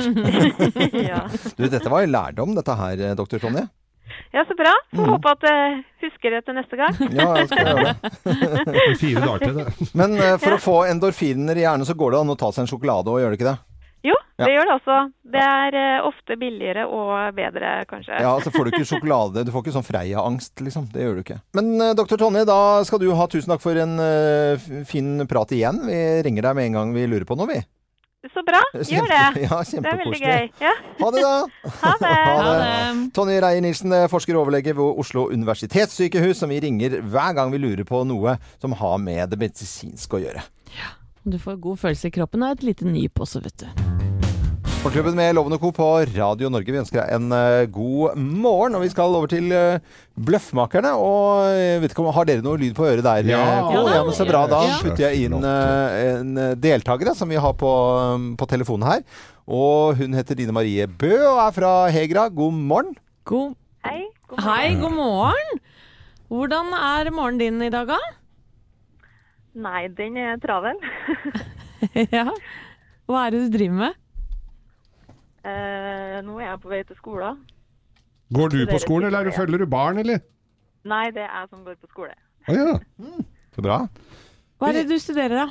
[1.11, 1.23] ja.
[1.57, 3.65] Du, dette var jo lærdom, dette her, eh, doktor Tonje.
[4.35, 4.73] ja, så bra.
[4.95, 5.11] Får Mm.
[5.15, 6.93] håpe at jeg husker det til neste gang.
[7.15, 7.95] Ja, jeg skal gjøre det.
[9.01, 9.89] Fire dager til det.
[9.97, 12.63] Men eh, for å få endorfiner i hjernen, så går det an å ta seg
[12.65, 13.57] en sjokolade og gjør det ikke det?
[14.05, 14.45] Jo, Ja.
[14.45, 14.97] det gjør det også.
[15.35, 18.19] Det er uh, ofte billigere og bedre, kanskje.
[18.21, 19.45] Ja, så får du ikke sjokolade.
[19.47, 20.89] Du får ikke sånn Freia-angst, liksom.
[20.93, 21.39] Det gjør du ikke.
[21.57, 25.55] Men uh, doktor Tonje, da skal du ha tusen takk for en uh, fin prat
[25.55, 25.81] igjen.
[25.89, 27.63] Vi ringer deg med en gang vi lurer på noe, vi.
[28.33, 28.57] Så bra.
[28.73, 29.17] Gjør det.
[29.45, 30.47] Ja, det er veldig gøy.
[30.61, 30.71] Ja.
[31.01, 31.33] Ha det, da.
[31.83, 32.13] Ha det.
[32.25, 33.03] Ha det.
[33.13, 37.61] Tonje Reier-Nilsen, eh, forsker og overlege ved Oslo universitetssykehus, som vi ringer hver gang vi
[37.61, 40.41] lurer på noe som har med det medisinske å gjøre.
[40.73, 43.94] Ja, Du får god følelse i kroppen av et lite nyp også, vet du.
[44.85, 45.71] Morgenklubben med Lovende Co.
[45.73, 46.69] på Radio Norge.
[46.69, 48.75] Vi ønsker deg en eh, god morgen.
[48.77, 49.79] Og vi skal over til uh,
[50.27, 50.91] Bløffmakerne.
[51.01, 53.31] Og jeg vet ikke om Har dere noe lyd på øret der?
[53.31, 53.39] Ja.
[53.73, 54.43] ja, ja, men Så bra.
[54.51, 57.71] Da putter jeg inn eh, en deltaker som vi har på,
[58.13, 59.01] um, på telefonen her.
[59.49, 62.27] Og hun heter Dine Marie Bø og er fra Hegra.
[62.29, 62.93] God morgen.
[63.25, 63.57] God
[63.89, 64.05] Hei.
[64.29, 65.61] God Hei, god morgen!
[66.29, 67.97] Hvordan er morgenen din i dag, da?
[69.65, 70.77] Nei, den er travel.
[72.19, 72.29] ja.
[73.09, 74.01] Hva er det du driver med?
[75.45, 77.43] Eh, nå er jeg på vei til skolen.
[78.33, 80.23] Går du på skolen, eller er du, følger du barn, eller?
[80.89, 82.15] Nei, det er jeg som går på skole.
[82.49, 82.73] Å ja.
[83.53, 83.83] Så bra.
[84.57, 85.47] Hva er det du studerer, da?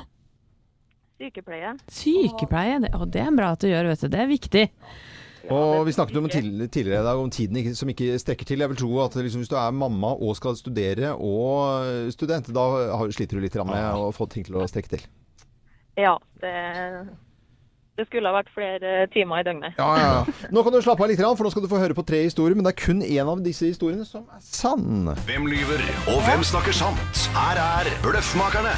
[1.15, 1.75] Sykepleie.
[1.95, 2.79] Sykepleie.
[2.83, 4.09] Det, å, det er bra at du gjør, vet du.
[4.11, 4.65] Det er viktig.
[5.53, 8.63] Og vi snakket om tidligere, tidligere i dag om tiden ikke, som ikke strekker til.
[8.63, 12.65] Jeg vil tro at liksom, hvis du er mamma og skal studere og student, da
[13.13, 15.05] sliter du litt med å få ting til å strekke til.
[15.95, 16.55] Ja, det,
[17.95, 19.77] Det skulle ha vært flere timer i døgnet.
[19.79, 20.49] Ja, ja, ja.
[20.51, 22.57] Nå kan du slappe av litt, for nå skal du få høre på tre historier,
[22.57, 25.07] men det er kun én av disse historiene som er sann.
[25.29, 27.27] Hvem lyver, og hvem snakker sant?
[27.37, 28.75] Her er Bløffmakerne.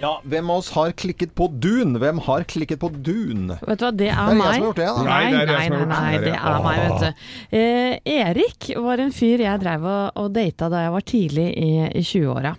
[0.00, 1.98] Ja, Hvem av oss har klikket på Dun?
[2.00, 3.50] Hvem har klikket på Dun?
[3.60, 4.40] Vet du hva, det er, Det er jeg meg.
[4.40, 5.02] som har gjort det, da.
[5.04, 6.22] Nei, Nei, det nei, nei, det.
[6.24, 7.26] det er meg, vet du.
[7.60, 11.68] Eh, Erik var en fyr jeg drev og, og data da jeg var tidlig i,
[12.00, 12.54] i 20-åra.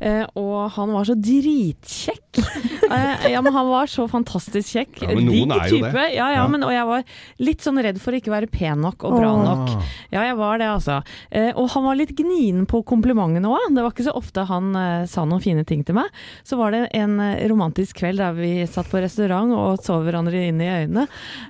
[0.00, 2.40] Eh, og han var så dritkjekk.
[2.96, 5.02] eh, ja, men han var så fantastisk kjekk.
[5.04, 5.92] Ja, men noen er jo det.
[5.92, 6.06] type.
[6.16, 6.46] Ja, ja, Ja.
[6.52, 7.04] men, og jeg var
[7.44, 9.70] litt sånn redd for å ikke være pen nok og bra nok.
[10.12, 10.98] Ja, jeg var det, altså.
[11.30, 13.68] Eh, og han var litt gnien på komplimentene òg.
[13.76, 16.08] Det var ikke så ofte han eh, sa noen fine ting til meg.
[16.46, 17.18] Så var det en
[17.50, 21.06] romantisk kveld der vi satt på restaurant og så hverandre inn i øynene.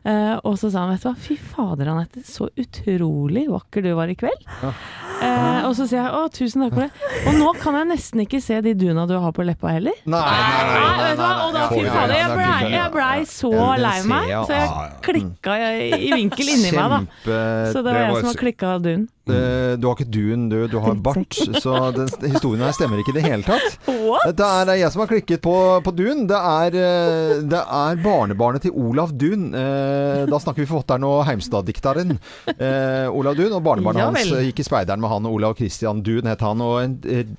[0.06, 3.92] Eh, og så sa han, vet du hva, fy fader Anette, så utrolig vakker du
[3.98, 4.46] var i kveld.
[5.22, 7.10] Eh, og så sier jeg å, tusen takk for det.
[7.30, 9.96] Og nå kan jeg nesten ikke se de duna du har på leppa heller.
[10.04, 11.32] Nei, nei, nei, nei, nei?
[11.46, 13.50] Og da, fy fader, jeg blei ble så
[13.80, 17.02] lei meg, så jeg klikka i, i vinkel inni meg, da.
[17.72, 19.06] Så det var jeg som har klikka dun.
[19.26, 20.56] Eh, Du har ikke dun, du.
[20.70, 21.34] Du har bart.
[21.64, 23.74] Så den historien her stemmer ikke i det hele tatt.
[24.06, 24.28] What?
[24.38, 26.20] Det er jeg som har klikket på, på Dun.
[26.30, 29.48] Det er, eh, det er barnebarnet til Olav Dun.
[29.50, 32.14] Eh, Da snakker vi forfatteren og Heimstad-dikteren
[32.54, 33.50] eh, Olav Dun.
[33.58, 35.26] Og barnebarnet hans gikk i speideren med han.
[35.28, 36.62] Olav Christian Dun het han.
[36.64, 36.96] Og en,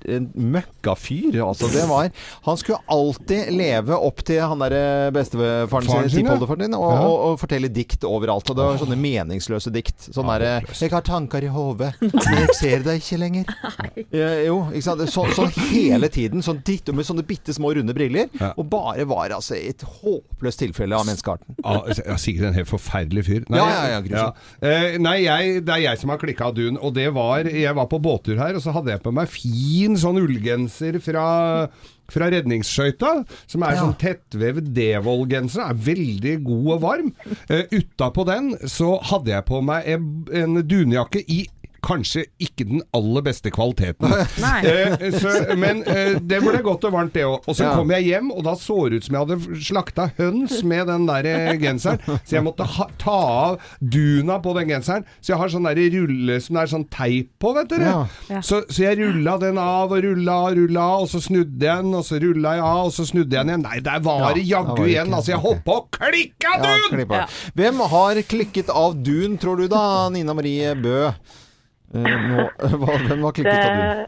[0.08, 1.38] en, møkkafyr.
[1.44, 2.10] Altså, det var
[2.46, 7.00] Han skulle alltid leve opp til han derre bestefaren Faren sin, tippoldefaren din, og, Ja.
[7.06, 8.48] og, og fortelle dikt overalt.
[8.50, 10.08] Og det var sånne meningsløse dikt.
[10.14, 13.54] Sånn derre 'Jeg har tanker i hodet, men jeg ser deg ikke lenger'.
[14.48, 15.02] Jo, ikke sant.
[15.12, 16.42] Så, sånn hele tiden.
[16.44, 18.28] Sånn ditt, med sånne bitte små runde briller.
[18.56, 21.58] Og bare var altså et håpløst tilfelle av menneskearten.
[21.64, 23.44] Ja, ja, sikkert en helt forferdelig fyr.
[23.50, 24.32] Ja, ja, ja, grusom.
[24.62, 26.78] Eh, nei jeg, det er jeg som har klikka dun.
[26.80, 29.98] Og det var Jeg var på båttur her, og så hadde jeg på meg fin
[29.98, 31.28] sånn ullgenser fra
[32.08, 33.10] fra redningsskøyta,
[33.44, 35.60] som er sånn tettvevd Devold-genser.
[35.60, 37.10] Er veldig god og varm.
[37.50, 41.42] Uh, Utapå den så hadde jeg på meg en, en dunjakke i
[41.84, 44.10] Kanskje ikke den aller beste kvaliteten.
[44.68, 47.44] Eh, så, men eh, det ble godt og varmt, det òg.
[47.48, 47.74] Og så Ja.
[47.76, 51.06] kom jeg hjem, og da så det ut som jeg hadde slakta høns med den
[51.08, 52.00] der eh, genseren.
[52.26, 55.06] Så jeg måtte ha, ta av duna på den genseren.
[55.20, 57.92] Så jeg har sånn der rulle som det er sånn teip på, vet dere.
[57.92, 58.02] Ja.
[58.32, 58.42] Ja.
[58.44, 61.94] Så, så jeg rulla den av og rulla og rulla, og så snudde jeg den,
[61.94, 63.66] og så rulla jeg av, og så snudde jeg den igjen.
[63.68, 65.14] Nei, der var det ja, jaggu igjen.
[65.14, 67.12] Altså, jeg hoppa og klikka Ja, dun!
[67.58, 71.10] Hvem har klikket av Dun, tror du da, Nina Marie Bø?
[71.94, 72.46] Eh, nå,
[72.82, 73.44] hva, hvem Dun?
[73.48, 74.06] Det,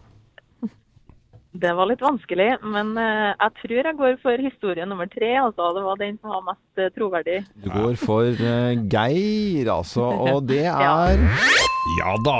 [1.52, 5.32] det var litt vanskelig, men eh, jeg tror jeg går for historie nummer tre.
[5.40, 5.72] Altså.
[5.74, 7.40] Det var den som var mest eh, troverdig.
[7.64, 10.06] Du går for uh, Geir, altså.
[10.30, 11.18] Og det er
[11.98, 12.36] Ja da!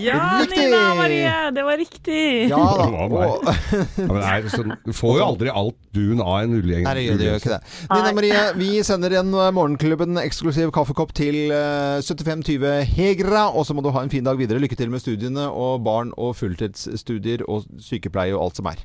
[0.00, 0.62] Ja, Riktig!
[0.62, 1.34] Nina Marie!
[1.52, 2.22] Det var riktig!
[2.48, 2.86] Ja da.
[2.86, 3.34] Det var meg.
[3.34, 6.86] Og, Ja, sånn, du får jo aldri alt dun av en ullgjeng.
[6.86, 7.60] Nei, det gjør, det gjør ikke det.
[7.90, 13.44] Nina Marie, vi sender en Morgenklubben eksklusiv kaffekopp til eh, 7520 Hegra.
[13.52, 14.62] Og så må du ha en fin dag videre.
[14.62, 18.82] Lykke til med studiene og barn og fulltidsstudier og sykepleie og alt som er.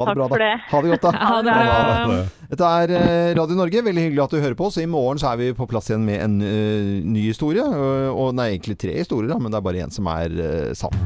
[0.00, 0.38] Ha det Takk bra, da.
[0.40, 0.52] det.
[0.70, 1.10] Ha det godt, da.
[1.30, 2.20] Ha det bra.
[2.52, 3.82] Dette er eh, Radio Norge.
[3.86, 4.78] Veldig hyggelig at du hører på oss.
[4.82, 7.64] I morgen så er vi på plass igjen med en eh, ny historie.
[8.10, 10.96] Og, nei, egentlig tre historier, da, men det er bare én som er eh, sann.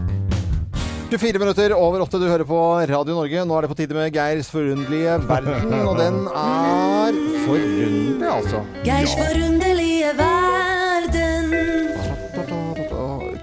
[1.07, 3.45] 24 minutter over åtte, du hører på Radio Norge.
[3.47, 8.65] Nå er det på tide med Geirs forunderlige verden, og den er forunderlig, altså.
[8.87, 10.36] Geirs forunderlige verden.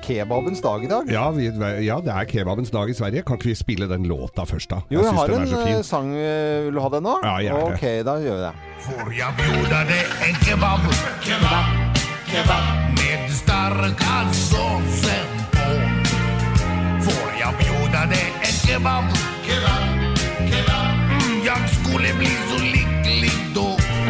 [0.04, 1.08] Kebabens dag i dag.
[1.12, 1.46] Ja, vi,
[1.86, 3.22] ja, det er kebabens dag i Sverige.
[3.24, 4.82] Kan ikke vi spille den låta først, da?
[4.92, 6.10] Jo, jeg jeg har en eh, sang.
[6.16, 7.14] eh, Vil du ha den nå?
[7.24, 7.64] Ja, gjerne.
[7.72, 8.54] Ok, da gjør vi det.
[8.84, 10.88] Får jeg bjuda deg en kebab?
[11.24, 11.66] Kebab,
[12.28, 12.66] kebab
[13.00, 15.68] med starka såsen på.
[17.08, 19.08] Får jeg bjuda deg en kebab?
[19.48, 20.20] Kebab,
[20.52, 22.53] kebab mm, Jeg skulle bli så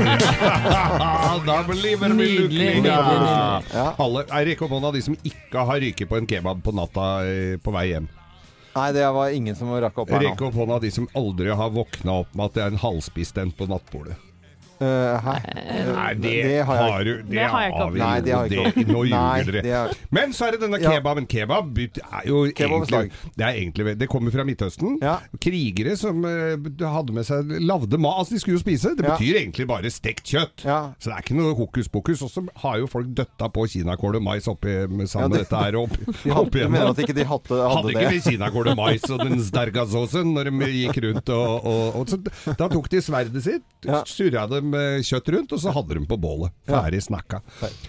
[0.04, 1.38] da.
[1.48, 2.68] da blir det nydelig.
[2.86, 3.88] Ja.
[3.98, 7.08] Alle, jeg rekker opp hånda de som ikke har ryket på en kebab på natta
[7.28, 8.10] eh, på vei hjem.
[8.74, 10.50] Nei, det var ingen som rakk opp her Rekk nå.
[10.50, 13.54] opp hånda de som aldri har våkna opp med at det er en halvspist en
[13.54, 14.18] på nattbordet.
[14.82, 15.34] Eh, hæ?
[15.94, 18.86] Nei, det, har jeg har du Det har jeg ikke Nei, det har jeg ikke
[18.92, 19.78] Nå ljuger det dere.
[19.88, 20.90] har- Men så er det denne Ja.
[20.92, 21.28] kebaben.
[21.28, 24.98] Kebab er jo egentlig Det er egentlig Det kommer fra Midtøsten.
[25.02, 25.20] Ja.
[25.40, 28.18] Krigere som hadde med seg lagde mat.
[28.20, 28.96] Altså, de skulle jo spise.
[28.98, 29.16] Det Ja.
[29.16, 30.66] betyr egentlig bare stekt kjøtt.
[30.66, 30.94] Ja.
[31.00, 32.22] Så det er ikke noe hokus pokus.
[32.22, 35.38] Og så har jo folk døtta på kinakål og mais oppi med sammen Ja, med
[35.40, 35.90] det- dette her opp,
[36.24, 38.24] De hadde, du mener at ikke de hadde, hadde, Hadde ikke det?
[38.24, 40.52] de kinakål og mais og den sterka såsen når de
[40.88, 42.18] gikk rundt og, og, og så,
[42.58, 44.04] Da tok de sverdet sitt, Ja.
[44.06, 46.54] surra dem med kjøtt rundt, og så hadde de på bålet.
[46.68, 47.40] Ferdig snakka.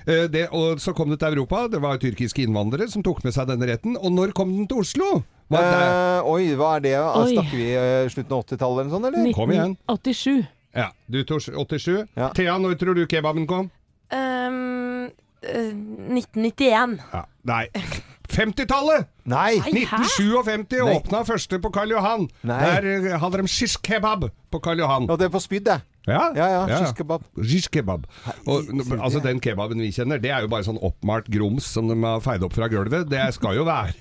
[0.07, 1.65] Eh, det, og så kom det til Europa.
[1.73, 3.97] Det var tyrkiske innvandrere som tok med seg denne retten.
[4.01, 5.11] Og når kom den til Oslo?
[5.53, 6.95] Det, Eh, oi, hva er det?
[6.99, 7.35] Oi.
[7.35, 9.33] Snakker vi uh, slutten av 80-tallet eller noe sånt, eller?
[9.37, 9.75] Kom igjen.
[9.93, 10.47] 1987.
[10.75, 12.07] ja, du tok 87.
[12.17, 12.31] Ja.
[12.35, 13.69] Thea, når tror du kebaben kom?
[14.15, 15.71] eh,
[16.09, 16.99] 1991.
[17.13, 17.25] Ja.
[17.45, 17.67] Nei.
[18.35, 19.09] 50-tallet!
[19.31, 19.57] Nei!
[19.63, 20.01] Nei, hæ?
[20.03, 20.95] 1957 Nei.
[20.99, 22.29] åpna første på Karl Johan.
[22.43, 22.61] Nei.
[22.61, 25.09] Der eh, hadde de shish kebab på Karl Johan.
[25.11, 25.81] Og det er på spyd, det.
[26.05, 27.23] Ja, Ja, ja, shish kebab.
[27.41, 28.05] Shish kebab.
[28.47, 28.67] Og,
[28.99, 29.23] altså?
[29.25, 32.45] Den kebaben vi kjenner, det er jo bare sånn oppmalt grums som de har feid
[32.45, 33.07] opp fra gulvet.
[33.09, 33.95] Det skal jo være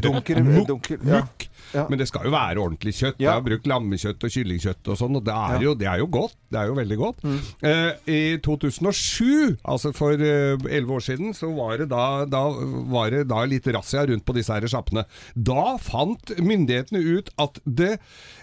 [0.00, 1.20] Dunker, dunker, ja.
[1.20, 1.50] mukk.
[1.74, 1.84] Ja.
[1.88, 3.18] Men det skal jo være ordentlig kjøtt.
[3.20, 3.26] Ja.
[3.30, 5.60] Jeg har brukt lammekjøtt og kyllingkjøtt og sånn, og det er, Ja.
[5.68, 6.34] jo, det er jo godt.
[6.50, 7.22] Det er jo veldig godt.
[7.22, 7.38] Mm.
[7.62, 12.42] Eh, I 2007, altså for elleve år siden, så var det da, da,
[12.90, 15.04] var det da litt razzia rundt på disse her sjappene.
[15.36, 17.98] Da fant myndighetene ut at det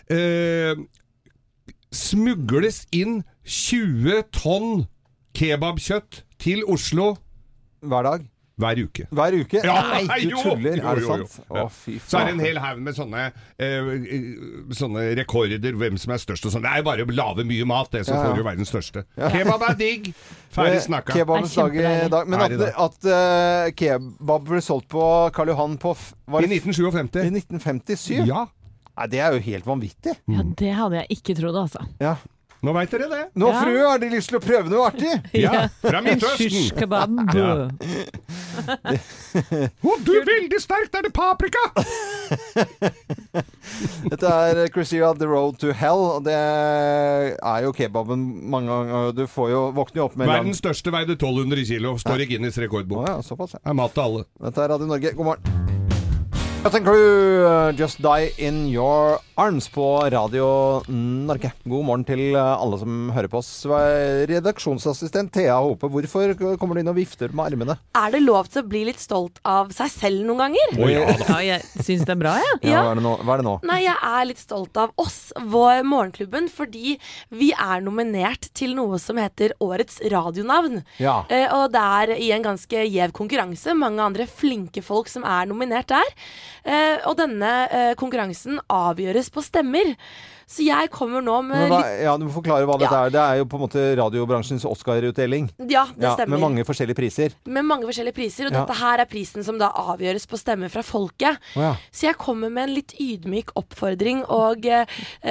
[0.09, 0.75] eh,
[1.91, 4.85] smugles inn 20 tonn
[5.37, 7.15] kebabkjøtt til Oslo
[7.85, 8.25] Hver dag?
[8.57, 9.05] Hver uke.
[9.13, 9.59] Hver uke?
[9.63, 9.75] Ja,
[10.07, 10.77] Nei, du jo, tuller!
[10.79, 11.25] jo, Er det jo, jo.
[11.29, 11.45] sant?
[11.49, 13.25] Å, fy Så er det en hel haug med sånne,
[13.61, 13.91] eh,
[14.79, 16.65] sånne rekorder, hvem som er størst og sånn.
[16.65, 18.29] Det er jo bare å lage mye mat, det, så Ja, ja.
[18.31, 19.03] får du verdens største.
[19.17, 19.29] Ja.
[19.35, 20.09] Kebab er digg!
[20.57, 21.13] Ferdig Eh, snakka.
[21.13, 22.27] Kebabens dag i dag.
[22.27, 22.51] Men at,
[22.87, 25.03] at uh, kebab ble solgt på
[25.35, 27.21] Karl Johan på f- var I 1957.
[27.27, 28.25] i 1957?
[28.25, 28.47] Ja,
[28.97, 30.15] Nei, det er jo helt vanvittig.
[30.25, 31.83] Ja, det hadde jeg ikke trodd, altså.
[32.01, 32.15] Ja.
[32.65, 33.19] nå veit dere det.
[33.37, 33.59] Nå, Ja.
[33.61, 35.11] frue, har de lyst til å prøve noe artig?
[35.37, 36.71] Ja, fra Midtøsten.
[36.79, 37.13] kebab.
[37.37, 37.67] Ja.
[39.87, 40.95] Å, du er veldig sterkt!
[40.97, 41.63] Er det paprika?
[44.11, 46.03] Dette er Chrissy The Road to Hell.
[46.17, 49.13] Og det er jo kebaben mange ganger.
[49.17, 51.89] Du får jo våkne opp med Verdens største veide 1200 kilo.
[52.01, 53.03] Står i Guinness rekordbok.
[53.03, 53.09] rekordbok.
[53.09, 53.61] ja, såpass, ja.
[53.65, 54.21] Er mat til alle.
[54.41, 55.09] Dette er Radio Norge.
[55.17, 55.76] God morgen.
[56.63, 61.51] Captain Crew, uh, Just Die In Your Arms på Radio Norge.
[61.63, 63.51] God morgen til uh, alle som hører på oss.
[64.27, 67.77] Redaksjonsassistent Thea Håpe, hvorfor kommer du inn og vifter med armene?
[67.95, 70.73] Er det lov til å bli litt stolt av seg selv noen ganger?
[70.81, 71.37] Oh, ja da.
[71.37, 72.57] Ja, jeg syns det er bra, jeg.
[72.65, 72.81] Ja, Ja.
[72.83, 73.13] Hva, er det nå?
[73.21, 73.55] hva er det nå?
[73.71, 76.97] Nei, jeg er litt stolt av oss, vår Morgenklubben, fordi
[77.31, 80.81] vi er nominert til noe som heter Årets radionavn.
[80.99, 81.21] Ja.
[81.31, 83.77] Eh, og det er i en ganske gjev konkurranse.
[83.77, 86.11] Mange andre flinke folk som er nominert der.
[86.63, 89.95] Eh, og denne eh, konkurransen avgjøres på stemmer.
[90.47, 93.05] Så jeg kommer nå med hva, ja, du må forklare hva dette Ja.
[93.05, 93.09] er.
[93.11, 95.49] Det er jo på en måte radiobransjens Oscar-utdeling.
[95.67, 96.37] Ja, det Ja, stemmer.
[96.37, 97.33] med mange forskjellige priser.
[97.45, 98.63] med mange forskjellige priser, og Ja.
[98.63, 101.37] dette her er prisen som da avgjøres på stemmer fra folket.
[101.57, 101.73] Oh, ja.
[101.91, 104.85] Så jeg kommer med en litt ydmyk oppfordring og, eh,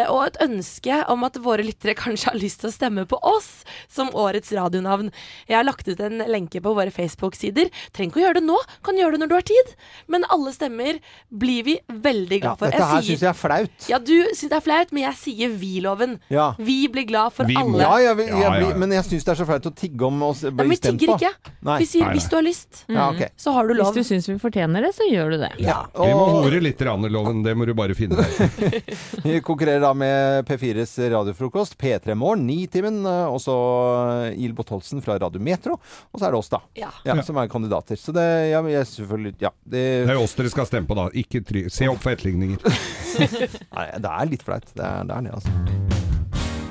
[0.07, 3.65] og et ønske om at våre lyttere kanskje har lyst til å stemme på oss
[3.89, 5.11] som årets radionavn.
[5.49, 7.71] Jeg har lagt ut en lenke på våre Facebook-sider.
[7.95, 9.75] Trenger ikke å gjøre det nå, kan gjøre det når du har tid.
[10.09, 11.01] Men alle stemmer
[11.35, 12.67] blir vi veldig glad for.
[12.71, 13.89] dette her syns jeg er flaut.
[13.89, 16.17] Ja, du syns det er flaut, men jeg sier vi-loven.
[16.33, 16.51] Ja.
[16.59, 17.83] Vi blir glad for Vi må- alle.
[17.87, 19.75] Ja, jeg, vil- Ja, jeg, ja, blir- Men jeg syns det er så flaut å
[19.75, 21.19] tigge om å s- Nei, bli vi stemt tigger på.
[21.21, 21.53] ikke.
[21.63, 21.79] Nei.
[21.79, 23.23] Vi sier Nei, hvis du har lyst, Ja, ok.
[23.37, 23.95] så har du lov.
[23.95, 25.53] Hvis du syns vi fortjener det, så gjør du det.
[25.61, 25.87] Ja.
[25.95, 27.43] Vi må Og hore litt, Randeloven.
[27.45, 28.83] Det må du bare finne deg.
[29.25, 35.19] vi konkurrerer da med P4s radiofrokost, P3 Morgen, Nitimen, eh, og så Il Botolsen fra
[35.19, 35.75] Radio Metro.
[36.13, 36.61] Og så er det oss, da.
[36.77, 36.91] Ja.
[37.05, 37.97] Ja, som er kandidater.
[37.97, 39.51] Så det ja, jeg selvfølgelig Ja.
[39.69, 41.09] Det, Det er oss dere skal stemme på, da.
[41.11, 42.59] Ikke try Se opp for etterligninger.
[43.77, 44.65] nei, det er litt flaut.
[44.75, 45.51] Det er det, er det altså.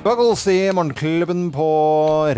[0.06, 1.64] Buggles i Morgenklubben på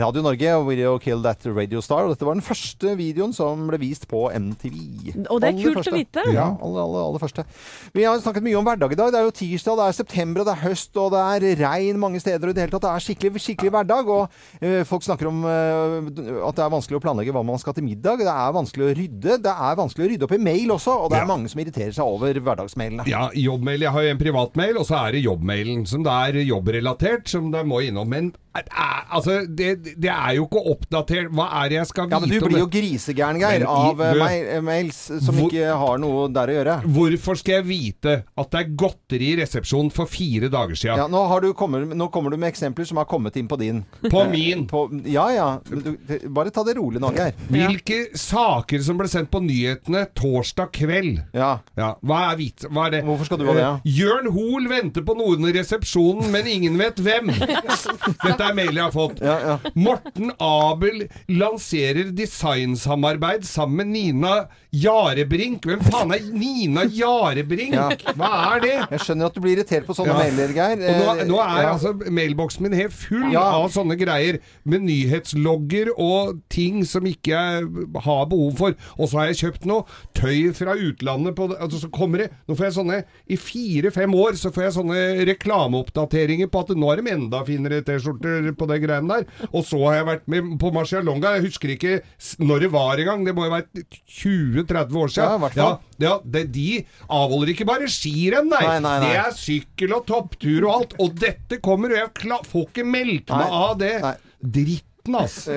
[0.01, 2.07] Radio Norge og Video Kill That Radio Star.
[2.07, 5.27] Og dette var den første videoen som ble vist på MTV.
[5.29, 5.93] Og det er Aller kult første.
[5.93, 6.23] å vite.
[6.33, 7.45] Ja, aller, aller, aller første.
[7.93, 9.11] Vi har snakket mye om hverdag i dag.
[9.13, 12.01] Det er jo tirsdag, det er september, og det er høst, og det er regn
[12.01, 12.41] mange steder.
[12.49, 14.09] Og i det hele tatt, det er skikkelig, skikkelig hverdag.
[14.17, 17.77] Og uh, folk snakker om uh, at det er vanskelig å planlegge hva man skal
[17.77, 18.25] til middag.
[18.25, 19.39] Det er vanskelig å rydde.
[19.45, 21.31] Det er vanskelig å rydde opp i mail også, og det er Ja.
[21.35, 23.05] mange som irriterer seg over hverdagsmailene.
[23.13, 23.85] Ja, jobbmail.
[23.85, 27.53] Jeg har jo en privatmail, og så er det jobbmailen, som det er jobbrelatert, som
[27.53, 28.09] det må innom.
[28.09, 31.31] Men eh, altså, det, det er jo ikke oppdatert.
[31.35, 34.23] Hva er det jeg skal vite Ja, men du blir jo grisegæren, Geir, av eh,
[34.57, 36.77] eh, mails som Hvor- ikke har noe der å gjøre.
[36.99, 41.03] Hvorfor skal jeg vite at det er godteri i resepsjonen for fire dager siden?
[41.03, 43.59] Ja, nå, har du kommet, nå kommer du med eksempler som har kommet inn på
[43.61, 43.85] din.
[44.09, 44.67] På min.
[44.71, 45.49] På, ja, ja.
[45.69, 45.95] Du,
[46.35, 47.37] bare ta det rolig nå, Geir.
[47.53, 51.23] Hvilke saker som ble sendt på nyhetene torsdag kveld?
[51.37, 51.59] Ja.
[51.77, 53.05] Hva er vit, Hva er det?
[53.09, 53.75] Hvorfor skal du ha det, ja?
[53.79, 57.31] Eh, Jørn Hoel venter på noen i resepsjonen, men ingen vet hvem.
[58.25, 59.23] Dette er mail jeg har fått.
[59.25, 59.73] Ja, ja.
[59.79, 64.35] Morten Abel lanserer designsamarbeid sammen med Nina
[64.75, 65.67] Jarebrink.
[65.69, 67.77] Hvem faen er Nina Jarebrink?
[67.77, 67.89] Ja.
[68.19, 68.75] Hva er det?
[68.95, 70.83] Jeg skjønner at du blir irritert på sånne mailer, Geir.
[70.83, 76.41] Og nå, nå er altså mailboksen min helt full av sånne greier med nyhetslogger og
[76.53, 78.77] ting som ikke jeg har behov for.
[78.99, 79.87] Og så har jeg kjøpt noe
[80.19, 81.59] tøy fra utlandet på det.
[81.63, 82.97] Altså, så kommer det Nå får jeg sånne
[83.31, 87.83] I fire-fem år så får jeg sånne reklameoppdateringer på at nå er de enda finere
[87.85, 89.49] T-skjorter på det greiene der.
[89.53, 91.37] Og så har jeg vært med på Marcialonga.
[91.37, 91.95] Jeg husker ikke
[92.41, 93.25] når det var engang.
[93.27, 95.47] Det må jo være 20-30 år siden.
[95.47, 95.53] Ja.
[95.59, 95.71] Ja,
[96.07, 96.69] ja det, de
[97.07, 98.65] avholder ikke bare skirenn, nei.
[98.65, 99.13] Nei, nei, nei.
[99.13, 100.99] Det er sykkel og topptur og alt.
[101.05, 103.97] Og dette kommer, og jeg får ikke meldt meg av det.
[104.05, 104.17] Nei.
[104.39, 105.53] Dritten chatten, altså!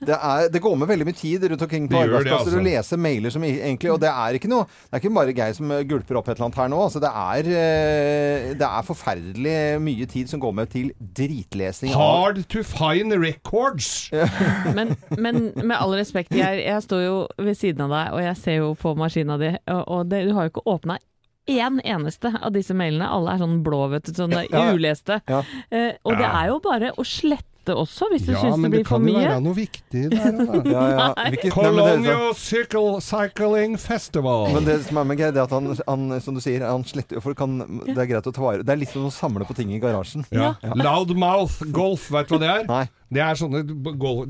[0.06, 2.60] det, er, det går med veldig mye tid rundt omkring på arbeidsplasser altså.
[2.60, 5.56] å lese mailer som egentlig Og det er ikke noe Det er ikke bare Geir
[5.56, 6.80] som gulper opp et eller annet her nå.
[6.86, 11.92] Altså, det, er, eh, det er forferdelig mye tid som går med til dritlesing.
[11.96, 14.08] Hard to find records!
[14.76, 18.38] Men, men med all respekt, jeg, jeg står jo ved siden av deg, og jeg
[18.40, 20.98] ser jo på maskina di, og, og det, du har jo ikke åpna
[21.46, 23.08] én eneste av disse mailene.
[23.08, 24.64] Alle er sånn blå, vet du, sånne Ja.
[24.74, 25.20] uleste.
[25.30, 28.70] Uh, og det er jo bare å slette også, hvis du Ja, syns det men
[28.70, 30.32] det blir for kan jo være noe viktig der.
[30.38, 30.60] Da.
[30.76, 31.06] Ja, ja.
[31.16, 34.52] Hvilket- nei, det- Colonial Cycle Cycling Festival.
[34.54, 36.84] Men det som er med Geir, det er at han, han som du sier, han
[36.84, 39.10] sletter For folk, kan, det er greit å ta vare Det er litt som å
[39.10, 40.24] samle på ting i garasjen.
[40.30, 40.54] Ja.
[40.76, 42.66] Loudmouth golf, vet du hva det er?
[42.70, 42.84] Nei.
[43.10, 43.64] Det er sånne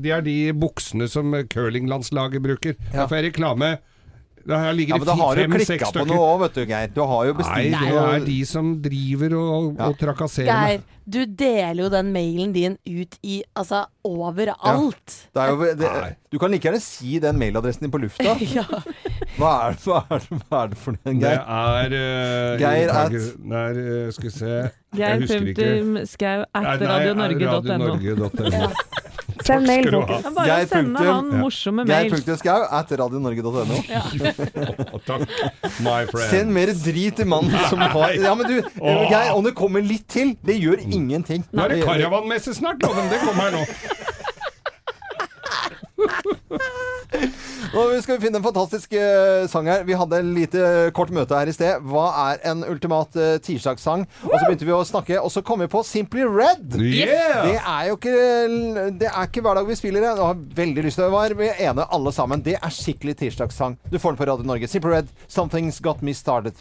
[0.01, 2.75] De er de buksene som curlinglandslaget bruker.
[2.91, 3.77] Det er for reklame.
[4.47, 6.91] Det her ligger Ja, men da har du klikka på noe òg, vet du, Geir.
[6.95, 10.93] Du har jo Nei, det er de som driver og, og trakasserer Geir, meg.
[11.03, 15.17] du deler jo den mailen din ut i altså overalt.
[15.35, 15.91] Det er jo, det,
[16.31, 18.37] du kan like gjerne si den mailadressen din på lufta.
[19.37, 22.93] Hva er det, hva er det, hva er det for noe, Det er uh, Geir
[23.03, 24.53] at- Nei, er, eh, skal vi se
[24.97, 27.91] Geir punktum skau at radionorge.no.
[27.97, 28.71] radionorge.no.
[29.47, 30.27] Send mail, folkens.
[30.35, 32.09] Bare å sende han morsomme mail.
[32.09, 32.15] mails.
[32.17, 33.79] punktum skau at radionorge.no.
[35.07, 35.23] Takk,
[35.85, 36.29] my friend.
[36.33, 40.07] Send mer drit til mannen som har Ja, men du, Geir, om det kommer litt
[40.11, 41.45] til, det gjør ingenting.
[41.51, 43.09] Nå er det karavanmesse snart, loven.
[43.13, 44.13] Det kommer her nå.
[47.73, 49.83] Nå skal vi finne en fantastisk uh, sang her.
[49.87, 50.61] Vi hadde en lite
[50.97, 51.83] kort møte her i sted.
[51.87, 54.05] Hva er en ultimat uh, tirsdagssang?
[54.25, 56.77] Og så begynte vi å snakke, og så kom vi på Simply Red.
[56.77, 57.47] Yeah!
[57.47, 58.17] Det er jo ikke
[59.01, 60.11] Det er ikke hver dag vi spiller det.
[60.13, 62.45] Jeg har veldig lyst til å være med ene alle sammen.
[62.45, 63.79] Det er skikkelig tirsdagssang.
[63.91, 64.69] Du får den på Radio Norge.
[64.71, 66.55] Simply Red, Something's Got Me Started.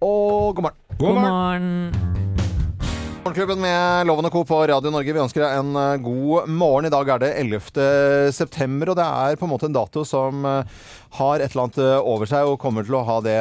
[0.00, 0.76] Og god morgen.
[1.00, 2.29] God morgen.
[3.20, 4.40] Morgenklubben med Loven og Co.
[4.48, 5.12] på Radio Norge.
[5.12, 6.86] Vi ønsker deg en eh, god morgen.
[6.88, 7.66] I dag er det 11.
[8.32, 10.78] september, og det er på en måte en dato som eh,
[11.18, 13.36] har et eller annet eh, over seg og kommer til å ha det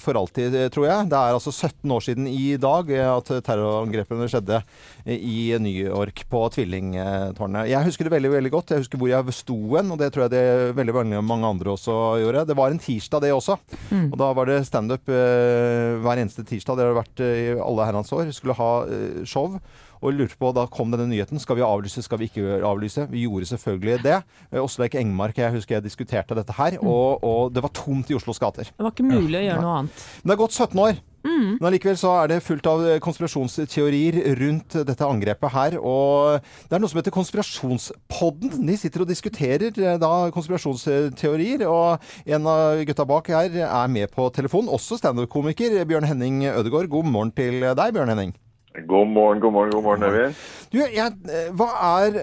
[0.00, 1.10] for alltid, tror jeg.
[1.12, 4.62] Det er altså 17 år siden i dag at terrorangrepene skjedde
[5.06, 7.70] i New York på tvillingtårnet.
[7.70, 8.72] Jeg husker det veldig veldig godt.
[8.74, 11.96] Jeg husker hvor jeg sto hen, og det tror jeg det veldig mange andre også
[12.22, 12.46] gjorde.
[12.48, 13.58] Det var en tirsdag, det også.
[13.90, 14.10] Mm.
[14.12, 16.78] Og da var det standup eh, hver eneste tirsdag.
[16.78, 18.30] Det har vært eh, i alle herrens år.
[18.34, 19.58] Skulle ha eh, show.
[20.02, 21.38] Og lurte på, Da kom denne nyheten.
[21.42, 23.06] Skal vi avlyse, skal vi ikke avlyse?
[23.10, 24.18] Vi gjorde selvfølgelig det.
[24.50, 26.78] Eh, Åsleik Engmark, jeg husker jeg diskuterte dette her.
[26.82, 28.66] Og, og det var tomt i Oslos gater.
[28.72, 30.04] Det var ikke mulig å gjøre noe annet.
[30.22, 31.00] Men det er gått 17 år.
[31.22, 35.78] Men allikevel så er det fullt av eh, konspirasjonsteorier rundt dette angrepet her.
[35.78, 38.56] Og det er noe som heter Konspirasjonspodden.
[38.66, 41.62] De sitter og diskuterer eh, da konspirasjonsteorier.
[41.70, 44.70] Og en av gutta bak her er med på telefon.
[44.72, 46.90] Også standup-komiker Bjørn Henning Ødegaard.
[46.90, 48.34] God morgen til deg, Bjørn Henning.
[48.72, 50.36] God morgen, god morgen, god morgen, Øyvind.
[50.72, 51.68] Du, jeg, eh, hva
[52.00, 52.14] er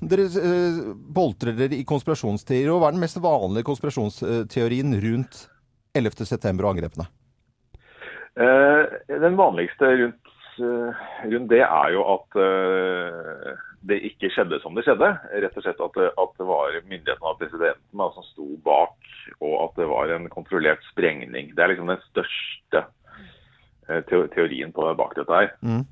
[0.00, 0.78] Dere eh,
[1.16, 5.44] boltrer dere i konspirasjonsteorier, og hva er den mest vanlige konspirasjonsteorien rundt
[5.94, 6.24] 11.
[6.24, 7.06] september og angrepene?
[8.40, 13.52] Eh, den vanligste rundt, eh, rundt det er jo at eh,
[13.84, 15.12] det ikke skjedde som det skjedde.
[15.44, 18.96] Rett og slett at at det var myndighetene og presidenten som sto bak,
[19.40, 21.52] og at det var en kontrollert sprengning.
[21.52, 23.03] Det er liksom den største eh,
[24.08, 25.52] teorien på, bak dette her.
[25.60, 25.84] Mm.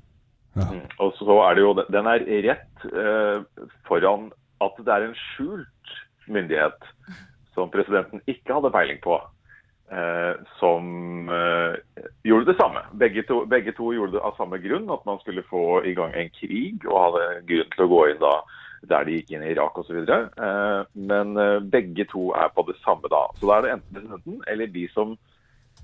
[1.01, 5.93] Og så er det jo, Den er rett eh, foran at det er en skjult
[6.29, 6.89] myndighet
[7.53, 9.17] som presidenten ikke hadde peiling på,
[9.91, 12.85] eh, som eh, gjorde det samme.
[13.01, 16.13] Begge to, begge to gjorde det av samme grunn, at man skulle få i gang
[16.15, 18.35] en krig og hadde grunn til å gå inn da
[18.89, 20.01] der de gikk inn i Irak osv.
[20.03, 20.79] Eh,
[21.09, 23.25] men eh, begge to er på det samme da.
[23.39, 25.15] Så da er det enten presidenten eller de som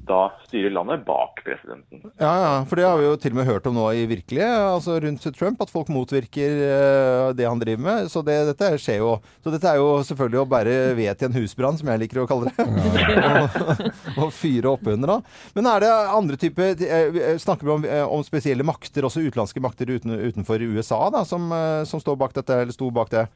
[0.08, 2.02] da styrer landet bak presidenten.
[2.18, 4.48] Ja, ja, for det har vi jo til og med hørt om nå i virkelige,
[4.48, 8.10] altså rundt Trump, at folk motvirker eh, det han driver med.
[8.12, 9.12] Så det, dette skjer jo.
[9.44, 12.28] Så dette er jo selvfølgelig å bære ved til en husbrann, som jeg liker å
[12.30, 12.66] kalle det.
[13.44, 13.86] og,
[14.26, 15.20] og fyre oppunder da.
[15.58, 19.62] Men er det andre typer eh, Snakker vi om, eh, om spesielle makter, også utenlandske
[19.64, 23.28] makter uten, utenfor USA, da, som, eh, som står bak dette, eller sto bak det?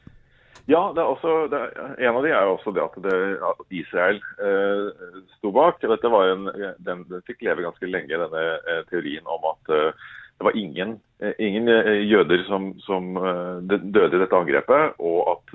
[0.71, 3.15] Ja, det er også, det er, en av de er jo også det at, det,
[3.75, 5.81] Israel eh, sto bak.
[5.83, 6.47] Dette var en,
[6.79, 10.05] den, den fikk leve ganske lenge, denne eh, teorien om at eh,
[10.43, 15.19] det var ingen, eh, ingen eh, jøder som, som eh, døde i dette angrepet, og
[15.31, 15.53] at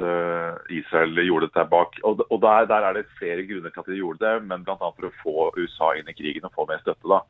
[0.72, 1.98] Israel gjorde dette bak.
[2.08, 4.78] Og, og der, der er det flere grunner til at de gjorde det, men bl.a.
[4.78, 7.04] for å få USA inn i krigen og få mer støtte.
[7.08, 7.22] da.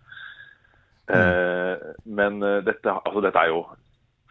[1.08, 1.84] Mm.
[2.04, 2.34] men
[2.66, 3.62] dette, altså, dette er jo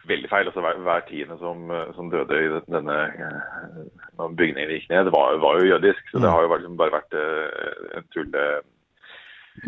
[0.08, 0.48] veldig feil.
[0.48, 3.82] Altså, hver, hver tiende som, eh, som døde i denne eh,
[4.18, 6.10] når bygningen gikk ned, var, var jo jødisk.
[6.10, 8.48] Så det har jo liksom bare vært eh, en tulle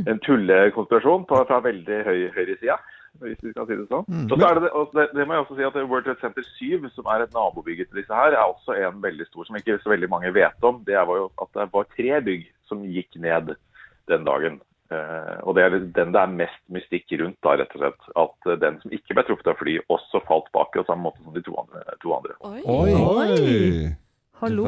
[0.07, 2.77] en tullekonspirasjon på, fra veldig høy høyresida.
[3.19, 4.07] hvis vi kan si det sånn.
[4.07, 4.27] Mm.
[4.31, 6.87] Og så er det, det, det må jeg også si at World Trade Center 7,
[6.95, 9.93] som er et nabobygg til disse her, er også en veldig stor, som ikke så
[9.93, 10.79] veldig mange vet om.
[10.87, 13.51] Det var jo at det var tre bygg som gikk ned
[14.11, 14.61] den dagen.
[14.91, 18.13] Eh, og det er den det er mest mystikk rundt, da, rett og slett.
[18.19, 21.23] At eh, den som ikke ble truffet av fly, også falt på akkurat samme måte
[21.23, 21.85] som de to andre.
[22.03, 22.39] To andre.
[22.51, 22.61] Oi!
[22.67, 23.97] Oi.
[24.41, 24.67] Hallo!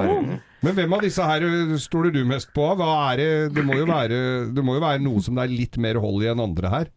[0.62, 1.47] Men hvem av disse her
[1.81, 2.64] stoler du mest på?
[2.77, 3.31] Hva er det?
[3.57, 4.18] Det må jo være,
[4.53, 6.91] det må jo være noe som det er litt mer hold i enn andre her.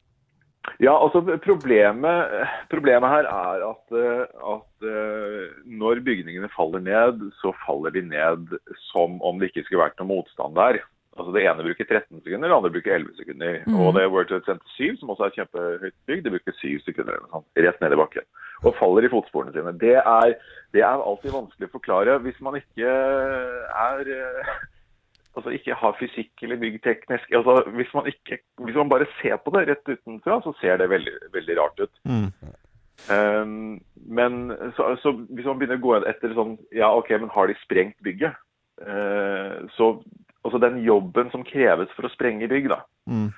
[0.81, 2.31] Ja, altså problemet,
[2.71, 4.23] problemet her er at, eh,
[4.53, 8.57] at eh, når bygningene faller ned, så faller de ned
[8.89, 10.81] som om det ikke skulle vært noen motstand der.
[11.15, 13.59] Altså Det ene bruker 13 sekunder, det andre bruker 11 sekunder.
[13.65, 13.75] Mm.
[13.79, 16.79] Og det er World Trade Center 7, som også er kjempehøyt bygg, det bruker 7
[16.83, 18.27] sekunder eller noe rett ned i bakken.
[18.67, 19.73] Og faller i fotsporene sine.
[19.79, 20.33] Det er,
[20.75, 24.51] det er alltid vanskelig å forklare hvis man ikke er eh,
[25.35, 29.55] altså ikke har fysikk eller byggteknisk altså hvis man, ikke, hvis man bare ser på
[29.55, 31.95] det rett utenfra, så ser det veldig, veldig rart ut.
[32.07, 32.29] Mm.
[33.11, 37.51] Um, men så, så hvis man begynner å gå etter sånn Ja, OK, men har
[37.51, 38.37] de sprengt bygget?
[38.79, 39.89] Uh, så
[40.45, 43.33] altså den jobben som kreves for å sprenge bygg, da, Mm.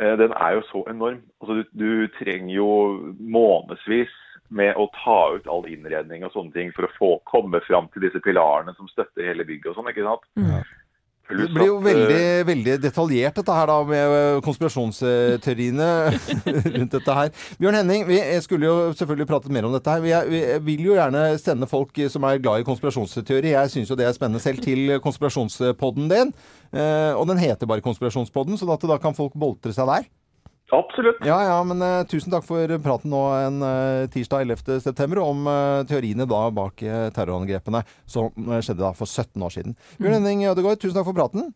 [0.00, 1.22] eh, den er jo så enorm.
[1.40, 4.12] Altså du, du trenger jo månedsvis
[4.52, 8.02] med å ta ut all innredning og sånne ting for å få komme fram til
[8.04, 10.26] disse pilarene som støtter hele bygget og sånn, ikke sant?
[11.38, 15.90] Det blir jo at, eh, veldig, veldig detaljert dette her da, med eh, konspirasjonsteoriene
[16.76, 17.32] rundt dette her.
[17.60, 20.02] Bjørn Henning, vi skulle jo selvfølgelig pratet mer om dette her.
[20.04, 23.54] Vi, er, vi vil jo gjerne sende folk som er glad i konspirasjonsteori.
[23.54, 26.34] Jeg syns jo det er spennende selv, til konspirasjonspodden din.
[26.72, 30.08] Eh, og den heter bare Konspirasjonspodden, så da kan folk boltre seg der.
[30.72, 31.20] Absolutt.
[31.26, 34.78] Ja, ja, men uh, tusen takk for praten nå en uh, tirsdag 11.
[34.80, 36.80] september om uh, teoriene da bak
[37.12, 39.76] terrorangrepene som skjedde da for 17 år siden.
[40.00, 41.52] Bjørn Henning Ødegaard, tusen takk for praten.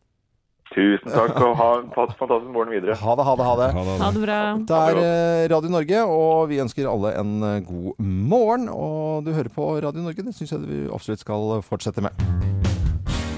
[0.74, 2.98] Tusen takk, og ha en fantastisk morgen videre.
[3.00, 3.70] Ha det, ha det, ha det.
[4.02, 4.38] Ha det bra.
[4.68, 8.68] Det er Radio Norge, og vi ønsker alle en god morgen.
[8.68, 12.65] Og du hører på Radio Norge, det syns jeg vi absolutt skal fortsette med.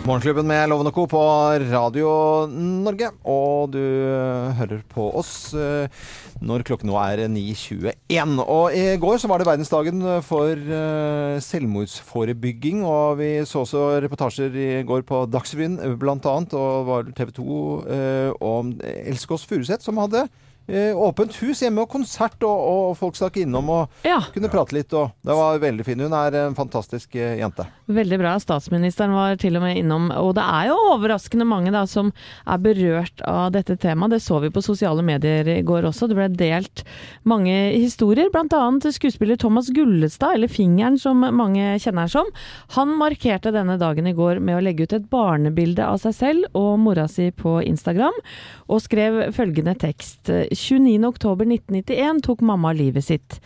[0.08, 1.02] Morgenklubben med Loven og Co.
[1.04, 1.20] på
[1.68, 2.10] Radio
[2.48, 3.10] Norge.
[3.28, 5.90] Og du eh, hører på oss eh,
[6.40, 8.38] når klokken nå er 9.21.
[8.40, 12.80] Og i går så var det verdensdagen for eh, selvmordsforebygging.
[12.88, 17.60] Og vi så også reportasjer i går på Dagsrevyen annet, og var TV 2
[17.98, 20.24] eh, om Elskås Furuseth som hadde
[20.68, 24.92] åpent hus hjemme og konsert, og, og folk stakk innom og kunne prate litt.
[24.92, 26.04] Og det var veldig fint.
[26.04, 27.64] Hun er en fantastisk eh, jente.
[27.88, 28.34] Veldig bra.
[28.42, 30.10] Statsministeren var til og med innom.
[30.20, 32.10] Og det er jo overraskende mange da som
[32.44, 34.16] er berørt av dette temaet.
[34.16, 36.10] Det så vi på sosiale medier i går også.
[36.10, 36.84] Det ble delt
[37.28, 38.28] mange historier.
[38.58, 42.28] Annet skuespiller Thomas Gullestad, eller Fingeren som mange kjenner som.
[42.76, 46.58] Han markerte denne dagen i går med å legge ut et barnebilde av seg selv
[46.58, 48.14] og mora si på Instagram,
[48.68, 50.30] og skrev følgende tekst.
[50.58, 53.38] 29.10.1991 tok mamma livet sitt.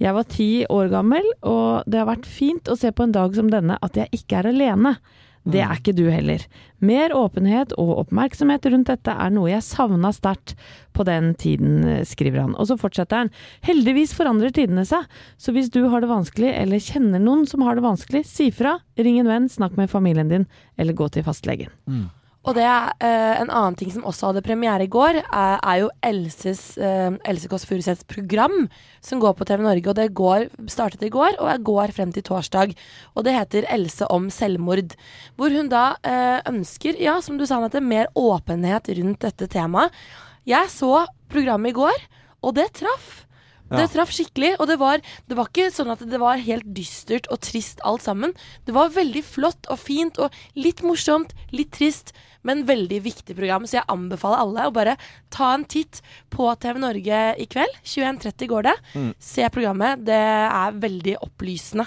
[0.00, 3.34] Jeg var ti år gammel, og det har vært fint å se på en dag
[3.36, 4.94] som denne at jeg ikke er alene.
[5.48, 6.42] Det er ikke du heller.
[6.84, 10.52] Mer åpenhet og oppmerksomhet rundt dette er noe jeg savna sterkt
[10.96, 12.54] på den tiden, skriver han.
[12.60, 13.32] Og så fortsetter han.
[13.64, 15.08] Heldigvis forandrer tidene seg,
[15.40, 18.78] så hvis du har det vanskelig eller kjenner noen som har det vanskelig, si fra,
[19.00, 21.72] ring en venn, snakk med familien din, eller gå til fastlegen.
[22.40, 25.80] Og det er eh, en annen ting som også hadde premiere i går, er, er
[25.82, 28.64] jo Elses, eh, Else Kåss Furuseths program
[29.04, 29.84] som går på TV Norge.
[29.92, 32.72] Og det går, startet i går og går frem til torsdag.
[33.12, 34.96] Og det heter Else om selvmord.
[35.36, 39.92] Hvor hun da eh, ønsker, ja, som du sa, Nette, mer åpenhet rundt dette temaet.
[40.48, 42.06] Jeg så programmet i går,
[42.40, 43.26] og det traff.
[43.70, 44.98] Det traff skikkelig, og det var,
[45.30, 48.32] det var ikke sånn at det var helt dystert og trist alt sammen.
[48.66, 52.10] Det var veldig flott og fint og litt morsomt, litt trist,
[52.46, 53.66] men veldig viktig program.
[53.68, 54.96] Så jeg anbefaler alle å bare
[55.32, 57.80] ta en titt på TV Norge i kveld.
[57.84, 58.76] 21.30 går det.
[58.94, 59.10] Mm.
[59.20, 60.04] Se programmet.
[60.08, 61.86] Det er veldig opplysende.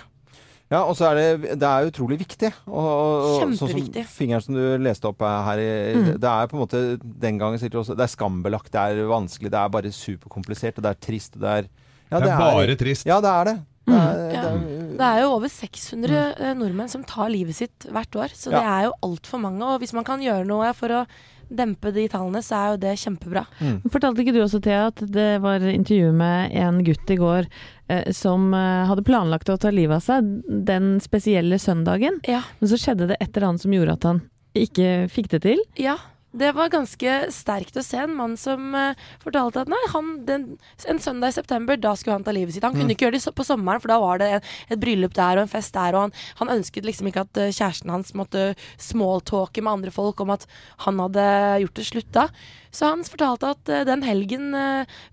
[0.74, 2.50] Ja, og så er det, det er utrolig viktig.
[2.66, 4.06] Og, og, og sånn Kjempeviktig.
[4.08, 6.08] som fingeren som du leste opp her i, Mm.
[6.18, 9.60] Det er på en måte den gangen også Det er skambelagt, det er vanskelig, det
[9.60, 11.68] er bare superkomplisert, og det er trist, det er
[12.10, 13.06] ja, Det er bare trist.
[13.06, 13.56] Ja, det er det.
[13.86, 14.42] det, er, Ja.
[14.42, 16.58] det er, Det er jo over 600 mm.
[16.60, 18.58] nordmenn som tar livet sitt hvert år, så Ja.
[18.60, 19.64] det er jo altfor mange.
[19.64, 21.06] Og hvis man kan gjøre noe for å
[21.54, 23.44] dempe de tallene, så er jo det kjempebra.
[23.92, 27.50] Fortalte ikke du også, Thea, at det var intervju med en gutt i går
[27.90, 32.80] eh, som eh, hadde planlagt å ta livet av seg den spesielle søndagen, men så
[32.80, 34.24] skjedde det et eller annet som gjorde at han
[34.58, 35.62] ikke fikk det til?
[35.82, 35.98] Ja.
[36.34, 40.46] Det var ganske sterkt å se en mann som uh, fortalte at nei, han, den,
[40.90, 42.64] en søndag i september, da skulle han ta livet sitt.
[42.66, 42.96] Han kunne Mm.
[42.96, 44.42] ikke gjøre det på sommeren, for da var det en,
[44.74, 47.52] et bryllup der og en fest der, og han, han ønsket liksom ikke at uh,
[47.54, 50.48] kjæresten hans måtte smalltalke med andre folk om at
[50.88, 51.28] han hadde
[51.64, 52.28] gjort det slutt da.
[52.74, 54.50] Så han fortalte at uh, den helgen,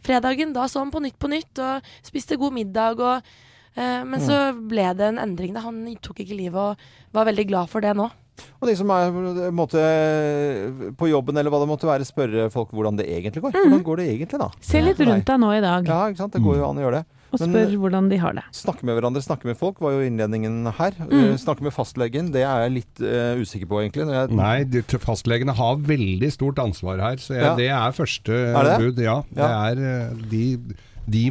[0.02, 3.22] fredagen, da så han på Nytt på Nytt og spiste god middag og
[3.76, 4.26] Men Mm.
[4.26, 4.36] så
[4.68, 5.52] ble det en endring.
[5.54, 6.76] da Han tok ikke livet og
[7.14, 8.10] var veldig glad for det nå.
[8.60, 9.80] Og de som er på måte,
[10.96, 13.54] på jobben eller hva det måtte være, spørre folk hvordan det egentlig går.
[13.54, 13.70] Mhm.
[13.70, 14.50] Hvordan går det egentlig, da?
[14.64, 15.88] Se litt rundt deg nå i dag.
[15.88, 16.36] Ja, ikke sant.
[16.36, 17.06] Det går jo an å gjøre det.
[17.30, 18.42] Og Men, spør hvordan de har det.
[18.58, 20.96] Snakke med hverandre, snakke med folk, var jo innledningen her.
[20.98, 21.12] Mm.
[21.30, 24.06] Eh, Snakke med fastlegen, det er jeg litt uh, usikker på, egentlig.
[24.08, 27.54] Når jeg, Nei, de, fastlegene har veldig stort ansvar her, så jeg, Ja.
[27.54, 28.78] det er første Er det?
[28.82, 28.98] bud.
[29.06, 30.44] Ja, det er eh, de,
[31.10, 31.24] de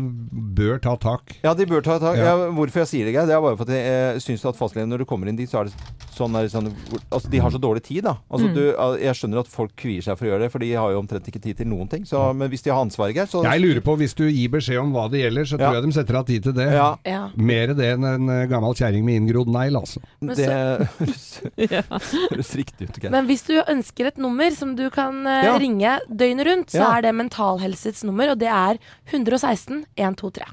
[0.60, 1.36] bør ta tak.
[1.44, 2.18] Ja, de bør ta tak.
[2.20, 2.34] Ja.
[2.36, 2.50] Ja.
[2.52, 5.04] hvorfor jeg sier det, Geir, det er bare fordi jeg eh, syns at fastlegen, når
[5.04, 5.74] du kommer inn dit, så er det
[6.16, 6.68] sånn, der, sånn
[7.10, 8.18] Altså, de har så dårlig tid, da.
[8.30, 8.54] Altså, Mm.
[8.56, 8.64] du,
[9.04, 11.28] jeg skjønner at folk kvier seg for å gjøre det, for de har jo omtrent
[11.32, 12.04] ikke tid til noen ting.
[12.06, 14.80] Så, men hvis de har ansvaret, Geir, så Jeg lurer på, hvis du gir beskjed
[14.82, 15.70] om hva det gjelder, så Ja.
[15.70, 16.68] tror jeg de setter av tid til det.
[16.74, 16.90] Ja.
[17.06, 17.30] Ja.
[17.36, 20.02] Mer det enn en eh, gammel kjerring med inngrodd negl, altså.
[20.22, 20.50] Men Det
[21.70, 23.00] høres riktig ut.
[23.02, 23.12] Geir.
[23.14, 25.58] Men hvis du ønsker et nummer som du kan eh, Ja.
[25.62, 26.98] ringe døgnet rundt, så Ja.
[26.98, 28.78] er det Mentalhelsets nummer, og det er
[29.12, 30.48] 116 123.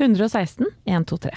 [0.00, 1.30] 116 123.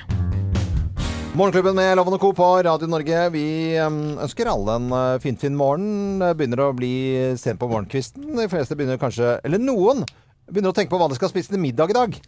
[1.33, 2.29] Morgenklubben med Loven og Co.
[2.37, 3.21] på Radio Norge.
[3.33, 3.45] Vi
[3.81, 4.89] ønsker alle en
[5.23, 6.21] finfin finfin morgen.
[6.37, 6.93] Begynner å bli
[7.41, 8.27] sent på morgenkvisten.
[8.37, 10.03] De fleste begynner kanskje, eller noen,
[10.45, 12.19] begynner å tenke på hva de skal spise til middag i dag.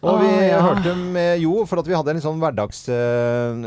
[0.00, 0.60] Og vi vi ja.
[0.64, 3.66] hørte med Jo, for at vi hadde en litt sånn hverdags eh,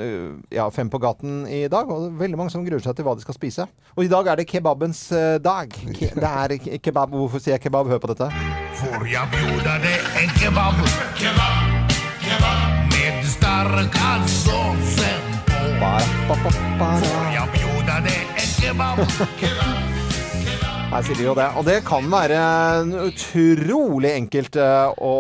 [0.54, 1.90] ja, fem på gaten i dag.
[1.94, 3.68] Og veldig mange som gruer seg til hva de skal spise.
[3.94, 5.70] Og i dag er det kebabens eh, dag.
[5.94, 6.56] Ke det er
[6.86, 7.14] kebab.
[7.14, 7.92] Hvorfor sier jeg kebab?
[7.92, 8.32] Hør på dette.
[8.82, 10.82] Får jeg bjuda deg en kebab?
[11.20, 14.00] Kebab, kebab Med sterk
[14.34, 15.30] såsen
[16.28, 19.06] på Får jeg bjuda deg en kebab?
[19.42, 19.73] Kebab
[20.94, 21.46] Her sier de jo det.
[21.58, 22.40] Og det kan være
[23.08, 25.14] utrolig enkelt eh, å,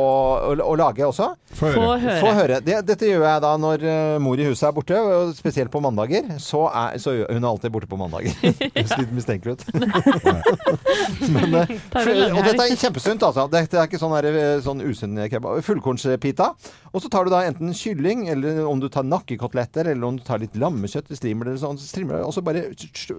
[0.51, 1.31] å, å lage også.
[1.53, 1.79] Få høre.
[1.79, 2.17] Få høre.
[2.21, 2.59] Få høre.
[2.61, 5.81] Det, dette gjør jeg da når eh, mor i huset er borte, og spesielt på
[5.81, 6.29] mandager.
[6.37, 8.37] Så er så hun er alltid borte på mandager.
[8.43, 9.65] Høres litt mistenkelig ut.
[11.33, 11.73] Men, eh,
[12.29, 13.47] og dette er kjempesunt, altså.
[13.53, 14.29] Dette er ikke sånn, her,
[14.61, 15.57] sånn usunn kebab.
[15.65, 16.51] Fullkornspita.
[16.93, 20.23] Og så tar du da enten kylling, eller om du tar nakkekoteletter, eller om du
[20.27, 22.67] tar litt lammekjøtt, strimler eller sånn, så strimler det, og så bare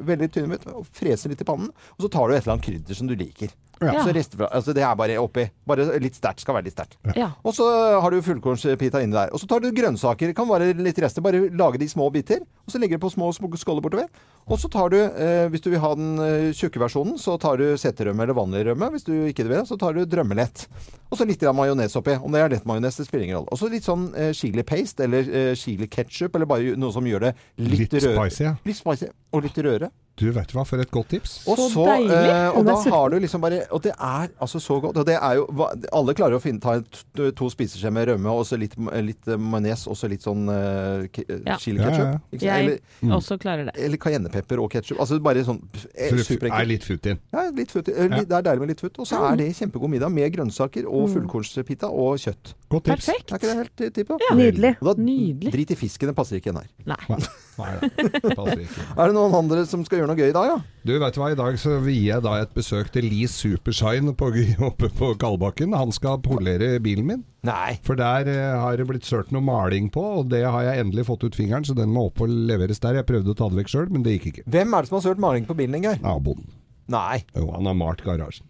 [0.06, 1.74] veldig tynn ut, og freser litt i pannen.
[1.98, 3.52] Og så tar du et eller annet krydder som du liker.
[3.92, 4.04] Ja.
[4.06, 5.44] Så rester fra, altså det er bare oppi.
[5.66, 6.40] Bare litt sterkt.
[6.40, 6.96] Skal være litt sterkt.
[7.18, 7.32] Ja.
[7.44, 7.66] Og så
[8.00, 9.32] har du fullkornspita inni der.
[9.34, 10.32] Og så tar du grønnsaker.
[10.34, 11.20] Kan være litt rester.
[11.24, 12.40] Bare lage de små biter.
[12.64, 14.08] Og så legger du på små skåler bortover.
[14.48, 17.56] Og så tar du, eh, hvis du vil ha den eh, tjukke versjonen, så tar
[17.60, 18.90] du seterømme eller vanlig rømme.
[18.92, 20.66] Hvis du ikke vil det, så tar du drømmelett.
[21.10, 22.16] Og så litt majones oppi.
[22.18, 23.52] Om det er lettmajones, det spiller ingen rolle.
[23.54, 27.06] Og så litt sånn eh, chili paste eller eh, chili ketchup, eller bare noe som
[27.06, 28.16] gjør det litt, Litt rødere.
[28.18, 28.54] spicy, ja.
[28.66, 29.10] Litt spicy.
[29.34, 29.90] Og litt rødere.
[30.14, 31.40] Du vet hva, for et godt tips.
[31.50, 34.96] Og så, eh, og da har du liksom bare Og det er altså så godt.
[35.02, 36.76] Og det er jo hva- Alle klarer å finne, ta
[37.16, 40.46] to, to spiseskjeer med rømme og så litt, litt eh, majones og så litt sånn
[40.48, 41.02] uh,
[41.44, 41.56] Ja.
[41.58, 42.38] chili Ja, ja, ja.
[42.44, 43.10] Jeg mm.
[43.18, 43.74] også klarer det.
[43.76, 45.00] eller cayennepepper og ketsjup.
[45.02, 46.60] Altså bare sånn superenkelt.
[46.60, 47.18] er litt futt inn.
[47.34, 47.86] Ja, litt futt.
[47.90, 47.96] Det
[48.30, 48.98] er deilig med litt futt.
[49.02, 51.14] Og så er det kjempegod middag med grønnsaker og Mm.
[51.14, 52.54] fullkornspita og kjøtt.
[52.74, 53.06] Godt tips.
[53.06, 53.32] Perfekt.
[53.32, 54.12] Er ikke det helt eh, tipp?
[54.24, 54.36] Ja.
[54.38, 54.72] Nydelig.
[54.80, 55.52] Da, Nydelig.
[55.54, 56.70] Drit i fisken, den passer ikke inn her.
[56.90, 57.18] Nei.
[57.54, 58.86] Nei, det passer ikke.
[58.98, 60.56] Er det noen andre som skal gjøre noe gøy i dag, ja?
[60.84, 64.30] Du vet hva, I dag så vier jeg da et besøk til Lee Supershine på,
[64.70, 65.76] oppe på Kalbakken.
[65.78, 67.22] Han skal polere bilen min.
[67.46, 67.76] Nei.
[67.86, 71.06] For der eh, har det blitt sørt noe maling på, og det har jeg endelig
[71.10, 73.00] fått ut fingeren, så den må opp og leveres der.
[73.00, 74.46] Jeg prøvde å ta det vekk sjøl, men det gikk ikke.
[74.50, 76.02] Hvem er det som har sølt maling på bilen din, Geir?
[76.04, 76.46] Naboen.
[76.92, 77.22] Nei.
[77.32, 78.48] Jo, han har malt garasjen.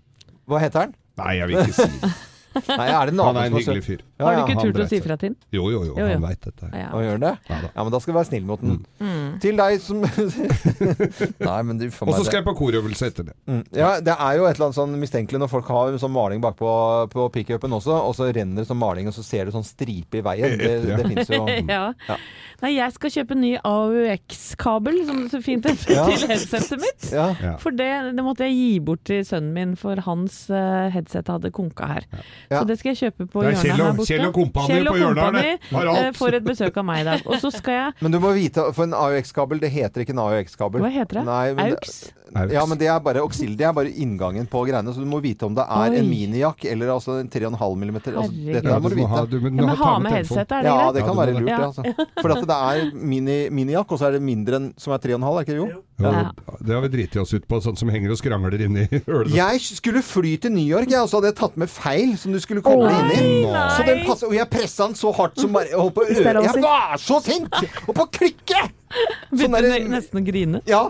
[0.51, 0.97] Hva heter han?
[1.21, 2.15] Nei, jeg vil ikke si det.
[2.55, 4.01] Nei, er det Han er en hyggelig fyr.
[4.19, 5.37] Ja, Har du ikke han turt å si fra til den?
[5.53, 6.13] Jo, jo, jo, Jo, jo.
[6.13, 6.69] han veit dette.
[6.73, 6.89] Ja.
[6.95, 7.33] Og gjør det?
[7.51, 7.59] Ja.
[7.75, 8.77] Ja, men da skal du være snill mot den.
[9.03, 9.41] Mm.
[9.43, 10.05] Til deg som
[11.49, 13.35] Nei, men du får Og så skal jeg på korøvelse etter det.
[13.51, 13.63] Mm.
[13.77, 16.71] Ja, det er jo et eller annet sånn mistenkelig når folk har sånn maling bakpå
[17.13, 20.21] på pickupen også, og så renner det sånn maling, og så ser du sånn stripe
[20.21, 20.59] i veien.
[20.61, 20.97] Det, Ja.
[21.01, 21.43] det fins jo.
[21.75, 21.85] ja.
[22.09, 22.17] Ja.
[22.63, 26.05] Nei, jeg skal kjøpe ny AUX-kabel, som det så fint heter, Ja.
[26.09, 27.09] til headsetet mitt.
[27.63, 31.51] For det, det måtte jeg gi bort til sønnen min, for hans eh, headset hadde
[31.55, 32.07] konka her.
[32.51, 32.61] Ja.
[32.61, 34.09] Så det skal jeg kjøpe på hjørnet Kjell og- her borte.
[34.11, 37.23] Kjell og Kompani på hjørnet her, eh, får et besøk av meg i dag.
[37.27, 40.19] Og så skal jeg Men du må vite, for en AUX-kabel, det heter ikke en
[40.25, 40.81] AUX-kabel.
[40.81, 41.25] Hva heter det?
[41.25, 42.13] Nei, men AUX?
[42.51, 44.91] Ja, men det er bare Auxil, det er bare inngangen på greiene.
[44.91, 45.99] Så du må vite om det er Oi.
[46.01, 47.95] en minijakk eller altså en 3,5 mm.
[47.95, 49.07] Altså, dette Ja, må du vite.
[49.13, 51.35] ha, du, men, Ja, du men ha med headset, er det Ja, det kan være
[51.37, 51.61] lurt, det.
[51.63, 51.85] Altså.
[52.21, 55.39] For at det er mini, minijack, og så er det mindre enn som er 3,5,
[55.39, 55.83] er ikke det jo?
[56.01, 56.33] Ja.
[56.59, 59.31] Det har vi driti oss ut på, sånn som henger og skrangler inni ølet.
[59.31, 62.34] Jeg skulle fly til New York, jeg, og så hadde jeg tatt med feil som
[62.35, 63.35] du skulle komme deg inn i.
[63.77, 65.71] Så den passet, og jeg pressa den så hardt som bare.
[65.71, 67.61] Jeg var så sint!
[67.87, 68.75] Og på klikket!
[69.35, 70.61] Begynte sånn nesten å grine.
[70.71, 70.83] Ja.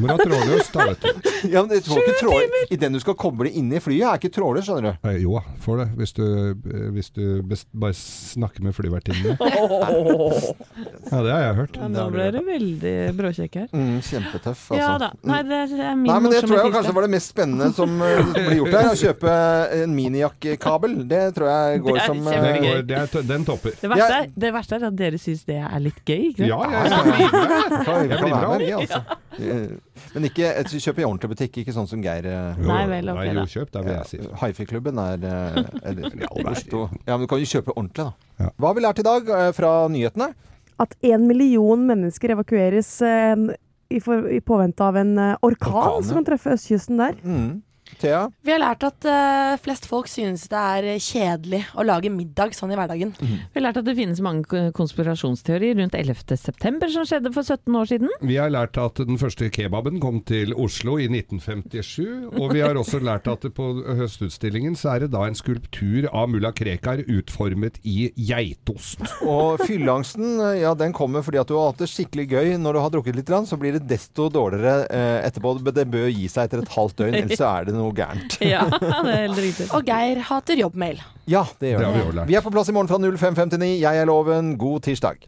[0.00, 1.30] Må du ha trådløs, da, vet du.
[1.52, 2.56] Ja, men det tror ikke tråd...
[2.74, 5.08] I den du skal koble inn i flyet, er ikke trådløs, skjønner du.
[5.10, 5.86] Eh, Jo får det.
[6.00, 9.36] Hvis du, eh, hvis du best, bare snakker med flyvertinnene.
[11.12, 11.74] Ja, det har jeg hørt.
[11.76, 13.66] Ja, nå ble det veldig bråkjekk her.
[13.76, 14.78] Mm, kjempetøff, altså.
[14.80, 15.08] Ja da.
[15.28, 17.92] Nei, det er min Nei, men det tror jeg kanskje var det mest spennende som
[18.00, 18.12] ble
[18.46, 18.88] blir gjort her.
[18.92, 19.34] Å kjøpe
[19.82, 20.94] en minijakkekabel.
[21.10, 22.68] Det tror jeg går Det er som det kjempegøy.
[22.68, 23.76] går- det er den topper.
[23.82, 26.48] Det verste, er, det verste er at dere syns det er litt gøy, ikke sant?
[26.48, 28.64] Ja, ja, skal Jeg blir med.
[28.76, 29.00] altså.
[29.38, 33.26] Eh, Men ikke kjøp i ordentlig butikk, ikke sånn som Geir eh, Nei vel, nei,
[33.32, 34.20] jo, kjøp, det vil jeg si.
[34.42, 35.58] Hifi-klubben er eh,
[35.88, 36.16] eller.
[36.52, 36.86] Oslo.
[37.06, 38.50] Ja, men du kan jo kjøpe ordentlig, da.
[38.58, 40.32] Hva har vi lært i dag eh, fra nyhetene?
[40.82, 43.36] At én million mennesker evakueres eh,
[43.92, 46.06] i, for, i påvente av en eh, orkan, Orkan, ja.
[46.08, 47.18] som kan treffe østkysten der.
[47.24, 47.60] Mm.
[48.00, 48.26] Thea?
[48.42, 52.72] Vi har lært at uh, flest folk synes det er kjedelig å lage middag sånn
[52.74, 53.14] i hverdagen.
[53.18, 53.36] Mm.
[53.52, 56.36] Vi har lært at det finnes mange konspirasjonsteorier rundt 11.
[56.40, 58.12] september, som skjedde for 17 år siden.
[58.22, 62.32] Vi har lært at den første kebaben kom til Oslo i 1957.
[62.38, 63.68] Og vi har også lært at på
[63.98, 69.02] Høstutstillingen så er det da en skulptur av mulla Krekar utformet i geitost.
[69.26, 72.82] Og fylleangsten, ja, den kommer fordi at du har hatt det skikkelig gøy når du
[72.84, 75.54] har drukket litt, så blir det desto dårligere eh, etterpå.
[75.72, 78.38] Det bør gi seg etter et halvt døgn, ellers så er det noe gærent.
[78.44, 79.66] Ja, det er helt riktig.
[79.74, 81.02] Og Geir hater jobbmail.
[81.30, 82.14] Ja, det gjør vi det.
[82.20, 82.28] lært.
[82.30, 83.64] Vi er på plass i morgen fra 05.59.
[83.82, 84.54] Jeg er Loven.
[84.58, 85.26] God tirsdag.